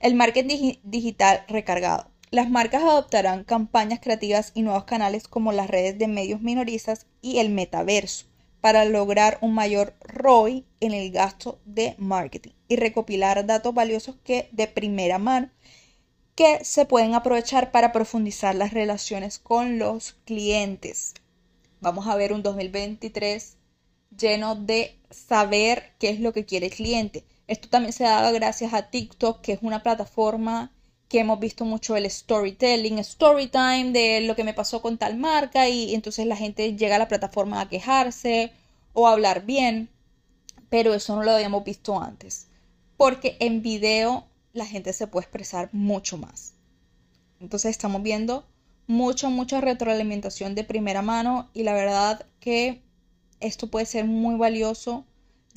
El 0.00 0.14
marketing 0.14 0.74
digital 0.82 1.44
recargado. 1.48 2.10
Las 2.30 2.50
marcas 2.50 2.82
adoptarán 2.82 3.44
campañas 3.44 4.00
creativas 4.00 4.50
y 4.54 4.62
nuevos 4.62 4.84
canales 4.84 5.28
como 5.28 5.52
las 5.52 5.70
redes 5.70 5.96
de 5.98 6.08
medios 6.08 6.40
minoristas 6.40 7.06
y 7.22 7.38
el 7.38 7.50
metaverso 7.50 8.26
para 8.60 8.84
lograr 8.84 9.38
un 9.42 9.54
mayor 9.54 9.94
ROI 10.00 10.64
en 10.80 10.92
el 10.92 11.12
gasto 11.12 11.60
de 11.64 11.94
marketing 11.98 12.50
y 12.66 12.76
recopilar 12.76 13.46
datos 13.46 13.72
valiosos 13.72 14.16
que 14.24 14.48
de 14.50 14.66
primera 14.66 15.18
mano 15.18 15.50
que 16.36 16.64
se 16.64 16.84
pueden 16.84 17.14
aprovechar 17.14 17.72
para 17.72 17.92
profundizar 17.92 18.54
las 18.54 18.74
relaciones 18.74 19.38
con 19.38 19.78
los 19.78 20.12
clientes. 20.26 21.14
Vamos 21.80 22.06
a 22.06 22.14
ver 22.14 22.34
un 22.34 22.42
2023 22.42 23.56
lleno 24.16 24.54
de 24.54 24.98
saber 25.10 25.94
qué 25.98 26.10
es 26.10 26.20
lo 26.20 26.34
que 26.34 26.44
quiere 26.44 26.66
el 26.66 26.74
cliente. 26.74 27.24
Esto 27.48 27.68
también 27.68 27.94
se 27.94 28.04
da 28.04 28.30
gracias 28.32 28.74
a 28.74 28.90
TikTok, 28.90 29.40
que 29.40 29.52
es 29.52 29.60
una 29.62 29.82
plataforma 29.82 30.72
que 31.08 31.20
hemos 31.20 31.40
visto 31.40 31.64
mucho 31.64 31.96
el 31.96 32.10
storytelling, 32.10 32.98
story 32.98 33.46
time 33.46 33.92
de 33.92 34.20
lo 34.20 34.36
que 34.36 34.44
me 34.44 34.54
pasó 34.54 34.82
con 34.82 34.98
tal 34.98 35.16
marca 35.16 35.68
y 35.68 35.94
entonces 35.94 36.26
la 36.26 36.36
gente 36.36 36.76
llega 36.76 36.96
a 36.96 36.98
la 36.98 37.08
plataforma 37.08 37.60
a 37.60 37.68
quejarse 37.68 38.52
o 38.92 39.06
a 39.06 39.12
hablar 39.12 39.46
bien, 39.46 39.88
pero 40.68 40.92
eso 40.92 41.16
no 41.16 41.22
lo 41.22 41.30
habíamos 41.30 41.64
visto 41.64 41.98
antes, 41.98 42.48
porque 42.96 43.36
en 43.40 43.62
video 43.62 44.26
la 44.56 44.66
gente 44.66 44.92
se 44.92 45.06
puede 45.06 45.24
expresar 45.24 45.68
mucho 45.72 46.18
más. 46.18 46.54
Entonces 47.40 47.70
estamos 47.70 48.02
viendo 48.02 48.46
mucha, 48.86 49.28
mucha 49.28 49.60
retroalimentación 49.60 50.54
de 50.54 50.64
primera 50.64 51.02
mano 51.02 51.50
y 51.54 51.62
la 51.62 51.74
verdad 51.74 52.26
que 52.40 52.82
esto 53.40 53.70
puede 53.70 53.86
ser 53.86 54.04
muy 54.04 54.36
valioso 54.36 55.04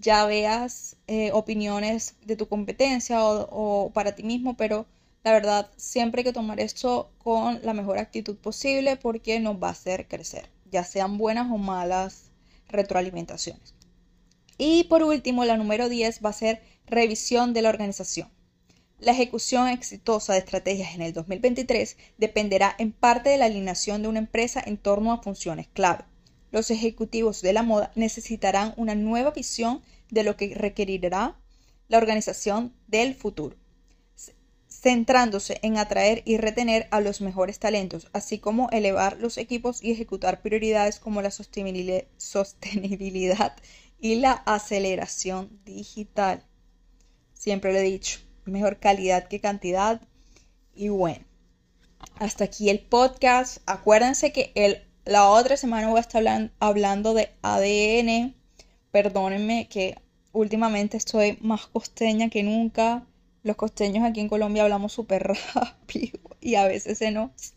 ya 0.01 0.25
veas 0.25 0.95
eh, 1.07 1.31
opiniones 1.33 2.15
de 2.25 2.35
tu 2.35 2.47
competencia 2.47 3.19
o 3.21 3.91
para 3.93 4.15
ti 4.15 4.23
mismo, 4.23 4.55
pero 4.55 4.85
la 5.23 5.33
verdad, 5.33 5.69
siempre 5.75 6.21
hay 6.21 6.23
que 6.23 6.33
tomar 6.33 6.59
esto 6.59 7.11
con 7.17 7.59
la 7.63 7.73
mejor 7.73 7.97
actitud 7.97 8.37
posible 8.37 8.95
porque 8.95 9.39
nos 9.39 9.61
va 9.61 9.67
a 9.67 9.71
hacer 9.71 10.07
crecer, 10.07 10.49
ya 10.71 10.83
sean 10.83 11.17
buenas 11.17 11.51
o 11.51 11.57
malas 11.57 12.31
retroalimentaciones. 12.69 13.73
Y 14.57 14.85
por 14.85 15.03
último, 15.03 15.45
la 15.45 15.57
número 15.57 15.89
10 15.89 16.21
va 16.23 16.29
a 16.29 16.33
ser 16.33 16.61
revisión 16.85 17.53
de 17.53 17.61
la 17.61 17.69
organización. 17.69 18.29
La 18.99 19.13
ejecución 19.13 19.69
exitosa 19.69 20.33
de 20.33 20.39
estrategias 20.39 20.93
en 20.93 21.01
el 21.01 21.13
2023 21.13 21.95
dependerá 22.17 22.75
en 22.77 22.91
parte 22.91 23.29
de 23.29 23.37
la 23.37 23.45
alineación 23.45 24.01
de 24.01 24.09
una 24.09 24.19
empresa 24.19 24.61
en 24.65 24.77
torno 24.77 25.13
a 25.13 25.21
funciones 25.21 25.67
clave. 25.67 26.03
Los 26.51 26.71
ejecutivos 26.71 27.41
de 27.41 27.53
la 27.53 27.63
moda 27.63 27.91
necesitarán 27.95 28.73
una 28.75 28.95
nueva 28.95 29.31
visión 29.31 29.81
de 30.09 30.23
lo 30.23 30.35
que 30.35 30.53
requerirá 30.53 31.39
la 31.87 31.97
organización 31.97 32.73
del 32.87 33.15
futuro 33.15 33.55
centrándose 34.81 35.59
en 35.61 35.77
atraer 35.77 36.23
y 36.25 36.37
retener 36.37 36.87
a 36.91 37.01
los 37.01 37.21
mejores 37.21 37.59
talentos, 37.59 38.07
así 38.13 38.39
como 38.39 38.69
elevar 38.69 39.17
los 39.19 39.37
equipos 39.37 39.83
y 39.83 39.91
ejecutar 39.91 40.41
prioridades 40.41 40.99
como 40.99 41.21
la 41.21 41.31
sostenibilidad 41.31 43.55
y 43.99 44.15
la 44.15 44.31
aceleración 44.31 45.59
digital. 45.65 46.45
Siempre 47.33 47.73
lo 47.73 47.79
he 47.79 47.83
dicho, 47.83 48.19
mejor 48.49 48.79
calidad 48.79 49.27
que 49.27 49.39
cantidad. 49.39 50.01
Y 50.73 50.89
bueno, 50.89 51.23
hasta 52.19 52.45
aquí 52.45 52.69
el 52.69 52.79
podcast. 52.79 53.57
Acuérdense 53.65 54.31
que 54.31 54.51
el, 54.55 54.83
la 55.05 55.29
otra 55.29 55.57
semana 55.57 55.89
voy 55.89 55.97
a 55.97 56.01
estar 56.01 56.23
hablando 56.59 57.13
de 57.13 57.29
ADN. 57.41 58.35
Perdónenme 58.91 59.67
que 59.69 59.97
últimamente 60.31 60.97
estoy 60.97 61.37
más 61.41 61.67
costeña 61.67 62.29
que 62.29 62.43
nunca 62.43 63.05
los 63.43 63.55
costeños 63.55 64.03
aquí 64.03 64.19
en 64.19 64.27
Colombia 64.27 64.63
hablamos 64.63 64.93
súper 64.93 65.23
rápido 65.55 66.19
y 66.41 66.55
a 66.55 66.67
veces 66.67 66.97
se 66.97 67.11
nos 67.11 67.53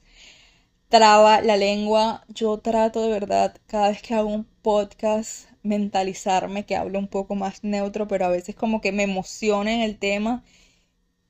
traba 0.88 1.40
la 1.40 1.56
lengua. 1.56 2.24
Yo 2.28 2.58
trato 2.58 3.02
de 3.02 3.10
verdad, 3.10 3.56
cada 3.66 3.88
vez 3.88 4.02
que 4.02 4.14
hago 4.14 4.28
un 4.28 4.44
podcast, 4.62 5.48
mentalizarme 5.62 6.64
que 6.66 6.76
hablo 6.76 6.98
un 6.98 7.08
poco 7.08 7.34
más 7.34 7.64
neutro, 7.64 8.06
pero 8.08 8.26
a 8.26 8.28
veces 8.28 8.54
como 8.54 8.80
que 8.80 8.92
me 8.92 9.04
emociona 9.04 9.72
en 9.72 9.80
el 9.80 9.98
tema 9.98 10.44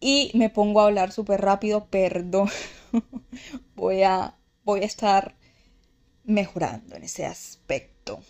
y 0.03 0.33
me 0.35 0.51
pongo 0.51 0.81
a 0.81 0.87
hablar 0.87 1.13
súper 1.13 1.41
rápido. 1.41 1.87
Perdón, 1.87 2.51
voy, 3.77 4.03
a, 4.03 4.37
voy 4.65 4.81
a 4.81 4.85
estar 4.85 5.37
mejorando 6.25 6.97
en 6.97 7.05
ese 7.05 7.25
aspecto. 7.25 8.21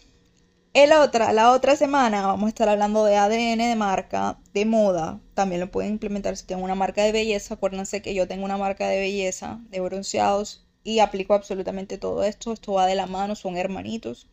El 0.75 0.93
otra, 0.93 1.33
la 1.33 1.53
otra 1.53 1.77
semana 1.77 2.27
vamos 2.27 2.47
a 2.47 2.49
estar 2.49 2.69
hablando 2.69 3.05
de 3.05 3.17
ADN 3.17 3.59
de 3.59 3.77
marca, 3.77 4.39
de 4.53 4.65
moda. 4.67 5.21
También 5.35 5.61
lo 5.61 5.71
pueden 5.71 5.93
implementar 5.93 6.37
si 6.37 6.47
tienen 6.47 6.65
una 6.65 6.75
marca 6.75 7.03
de 7.05 7.13
belleza. 7.13 7.55
Acuérdense 7.55 8.03
que 8.03 8.15
yo 8.15 8.29
tengo 8.29 8.45
una 8.45 8.59
marca 8.59 8.89
de 8.89 9.01
belleza, 9.01 9.61
de 9.71 9.81
bronceados, 9.81 10.67
y 10.85 10.99
aplico 10.99 11.35
absolutamente 11.35 11.99
todo 11.99 12.23
esto. 12.25 12.53
Esto 12.53 12.75
va 12.75 12.87
de 12.87 12.95
la 12.95 13.07
mano, 13.07 13.35
son 13.35 13.57
hermanitos. 13.57 14.29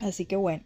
Así 0.00 0.26
que 0.26 0.36
bueno, 0.36 0.64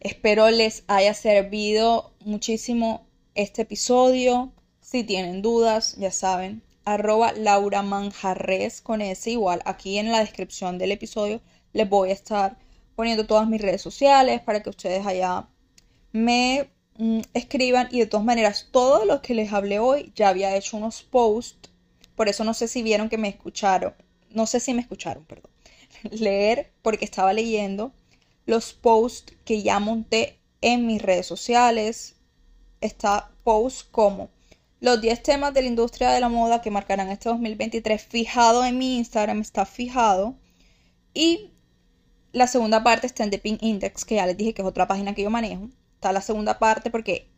espero 0.00 0.50
les 0.50 0.84
haya 0.88 1.14
servido 1.14 2.12
muchísimo 2.24 3.06
este 3.34 3.62
episodio. 3.62 4.52
Si 4.90 5.04
tienen 5.04 5.42
dudas, 5.42 5.96
ya 5.98 6.10
saben, 6.10 6.62
arroba 6.86 7.32
Laura 7.32 7.84
con 8.82 9.02
ese 9.02 9.30
igual. 9.32 9.60
Aquí 9.66 9.98
en 9.98 10.10
la 10.10 10.20
descripción 10.20 10.78
del 10.78 10.92
episodio 10.92 11.42
les 11.74 11.86
voy 11.86 12.08
a 12.08 12.14
estar 12.14 12.56
poniendo 12.96 13.26
todas 13.26 13.46
mis 13.46 13.60
redes 13.60 13.82
sociales 13.82 14.40
para 14.40 14.62
que 14.62 14.70
ustedes 14.70 15.06
allá 15.06 15.46
me 16.12 16.70
mm, 16.96 17.20
escriban 17.34 17.88
y 17.90 17.98
de 17.98 18.06
todas 18.06 18.24
maneras 18.24 18.68
todo 18.70 19.04
lo 19.04 19.20
que 19.20 19.34
les 19.34 19.52
hablé 19.52 19.78
hoy 19.78 20.10
ya 20.16 20.30
había 20.30 20.56
hecho 20.56 20.78
unos 20.78 21.02
posts 21.02 21.68
por 22.16 22.30
eso 22.30 22.42
no 22.44 22.54
sé 22.54 22.66
si 22.66 22.82
vieron 22.82 23.10
que 23.10 23.18
me 23.18 23.28
escucharon 23.28 23.92
no 24.30 24.46
sé 24.46 24.58
si 24.58 24.72
me 24.72 24.80
escucharon 24.80 25.26
perdón 25.26 25.50
leer 26.10 26.72
porque 26.80 27.04
estaba 27.04 27.34
leyendo 27.34 27.92
los 28.46 28.72
posts 28.72 29.34
que 29.44 29.62
ya 29.62 29.80
monté 29.80 30.38
en 30.62 30.86
mis 30.86 31.02
redes 31.02 31.26
sociales 31.26 32.16
está 32.80 33.30
post 33.44 33.90
como 33.90 34.30
los 34.80 35.00
10 35.00 35.22
temas 35.22 35.54
de 35.54 35.62
la 35.62 35.68
industria 35.68 36.10
de 36.10 36.20
la 36.20 36.28
moda 36.28 36.62
que 36.62 36.70
marcarán 36.70 37.08
este 37.08 37.28
2023 37.28 38.02
fijado 38.02 38.64
en 38.64 38.78
mi 38.78 38.98
Instagram 38.98 39.40
está 39.40 39.66
fijado 39.66 40.36
y 41.14 41.52
la 42.32 42.46
segunda 42.46 42.84
parte 42.84 43.06
está 43.06 43.24
en 43.24 43.30
The 43.30 43.38
Pink 43.38 43.62
Index, 43.62 44.04
que 44.04 44.16
ya 44.16 44.26
les 44.26 44.36
dije 44.36 44.54
que 44.54 44.62
es 44.62 44.68
otra 44.68 44.86
página 44.86 45.14
que 45.14 45.22
yo 45.22 45.30
manejo. 45.30 45.68
Está 45.94 46.12
la 46.12 46.20
segunda 46.20 46.58
parte 46.58 46.90
porque 46.90 47.28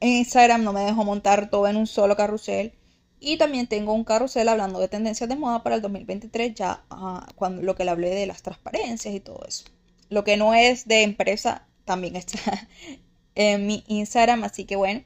en 0.00 0.10
Instagram 0.10 0.64
no 0.64 0.72
me 0.72 0.80
dejo 0.80 1.04
montar 1.04 1.48
todo 1.48 1.66
en 1.68 1.76
un 1.76 1.86
solo 1.86 2.16
carrusel. 2.16 2.74
Y 3.18 3.38
también 3.38 3.66
tengo 3.66 3.94
un 3.94 4.04
carrusel 4.04 4.48
hablando 4.48 4.78
de 4.78 4.88
tendencias 4.88 5.28
de 5.28 5.36
moda 5.36 5.62
para 5.62 5.76
el 5.76 5.82
2023, 5.82 6.54
ya 6.54 6.84
ah, 6.90 7.26
cuando 7.34 7.62
lo 7.62 7.74
que 7.74 7.84
le 7.84 7.90
hablé 7.90 8.10
de 8.10 8.26
las 8.26 8.42
transparencias 8.42 9.14
y 9.14 9.20
todo 9.20 9.42
eso. 9.48 9.64
Lo 10.10 10.22
que 10.22 10.36
no 10.36 10.52
es 10.52 10.86
de 10.86 11.02
empresa 11.02 11.66
también 11.86 12.16
está 12.16 12.68
en 13.34 13.66
mi 13.66 13.84
Instagram, 13.88 14.44
así 14.44 14.66
que 14.66 14.76
bueno, 14.76 15.02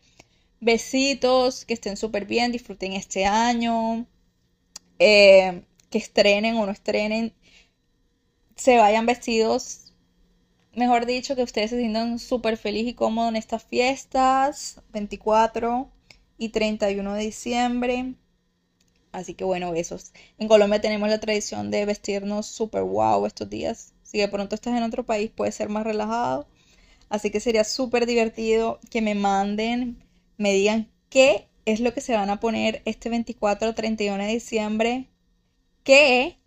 besitos, 0.61 1.65
que 1.65 1.75
estén 1.75 1.97
súper 1.97 2.27
bien, 2.27 2.53
disfruten 2.53 2.93
este 2.93 3.25
año, 3.27 4.07
eh, 4.99 5.63
que 5.91 5.99
estrenen 5.99 6.57
o 6.57 6.67
no 6.67 6.73
estrenen 6.73 7.35
se 8.61 8.77
vayan 8.77 9.07
vestidos, 9.07 9.95
mejor 10.75 11.07
dicho, 11.07 11.35
que 11.35 11.43
ustedes 11.43 11.71
se 11.71 11.79
sientan 11.79 12.19
súper 12.19 12.59
feliz 12.59 12.87
y 12.87 12.93
cómodos 12.93 13.31
en 13.31 13.37
estas 13.37 13.65
fiestas, 13.65 14.83
24 14.93 15.89
y 16.37 16.51
31 16.51 17.15
de 17.15 17.23
diciembre. 17.23 18.15
Así 19.13 19.33
que 19.33 19.45
bueno, 19.45 19.73
besos. 19.73 20.13
En 20.39 20.47
Colombia 20.47 20.81
tenemos 20.81 21.09
la 21.09 21.21
tradición 21.21 21.71
de 21.71 21.87
vestirnos 21.87 22.47
súper 22.47 22.83
wow 22.83 23.25
estos 23.25 23.49
días. 23.49 23.95
Si 24.03 24.19
de 24.19 24.29
pronto 24.29 24.57
estás 24.57 24.77
en 24.77 24.83
otro 24.83 25.07
país, 25.07 25.31
puede 25.31 25.53
ser 25.53 25.71
más 25.71 25.85
relajado. 25.85 26.47
Así 27.09 27.31
que 27.31 27.41
sería 27.41 27.65
súper 27.65 28.05
divertido 28.05 28.79
que 28.91 29.01
me 29.01 29.15
manden, 29.15 30.05
me 30.41 30.53
digan 30.53 30.91
qué 31.09 31.49
es 31.67 31.81
lo 31.81 31.95
que 31.95 32.01
se 32.01 32.15
van 32.15 32.31
a 32.31 32.41
poner 32.41 32.83
este 32.85 33.11
24 33.11 33.71
o 33.71 33.75
31 33.75 34.25
de 34.25 34.31
diciembre. 34.31 35.09
¿Qué 35.85 36.41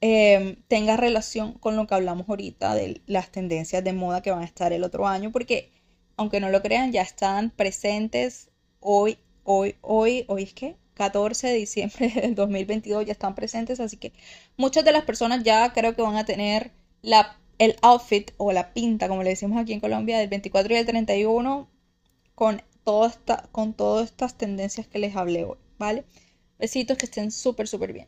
Em, 0.00 0.56
tenga 0.68 0.96
relación 0.96 1.54
con 1.54 1.74
lo 1.74 1.86
que 1.88 1.94
hablamos 1.94 2.28
ahorita 2.28 2.74
de 2.74 3.02
las 3.06 3.32
tendencias 3.32 3.82
de 3.82 3.92
moda 3.92 4.22
que 4.22 4.30
van 4.30 4.42
a 4.42 4.44
estar 4.44 4.72
el 4.72 4.84
otro 4.84 5.08
año, 5.08 5.32
porque 5.32 5.72
aunque 6.16 6.40
no 6.40 6.50
lo 6.50 6.62
crean, 6.62 6.92
ya 6.92 7.02
están 7.02 7.50
presentes 7.50 8.48
hoy, 8.80 9.18
hoy, 9.42 9.74
hoy, 9.80 10.24
hoy 10.28 10.44
es 10.44 10.54
que 10.54 10.76
14 10.94 11.48
de 11.48 11.54
diciembre 11.54 12.10
del 12.22 12.34
2022 12.36 13.06
ya 13.06 13.12
están 13.12 13.34
presentes, 13.34 13.80
así 13.80 13.96
que 13.96 14.12
muchas 14.56 14.84
de 14.84 14.92
las 14.92 15.04
personas 15.04 15.42
ya 15.42 15.72
creo 15.72 15.96
que 15.96 16.02
van 16.02 16.16
a 16.16 16.24
tener 16.24 16.70
la, 17.02 17.36
el 17.58 17.76
outfit 17.82 18.30
o 18.36 18.52
la 18.52 18.72
pinta, 18.74 19.08
como 19.08 19.24
le 19.24 19.30
decimos 19.30 19.58
aquí 19.60 19.72
en 19.72 19.80
Colombia, 19.80 20.18
del 20.18 20.28
24 20.28 20.74
y 20.74 20.76
el 20.76 20.86
31 20.86 21.68
con, 22.38 22.62
todo 22.84 23.06
esta, 23.06 23.48
con 23.50 23.74
todas 23.74 24.04
estas 24.04 24.38
tendencias 24.38 24.86
que 24.86 25.00
les 25.00 25.16
hablé 25.16 25.42
hoy, 25.44 25.58
¿vale? 25.76 26.04
Besitos 26.56 26.96
que 26.96 27.06
estén 27.06 27.32
súper, 27.32 27.66
súper 27.66 27.92
bien. 27.92 28.06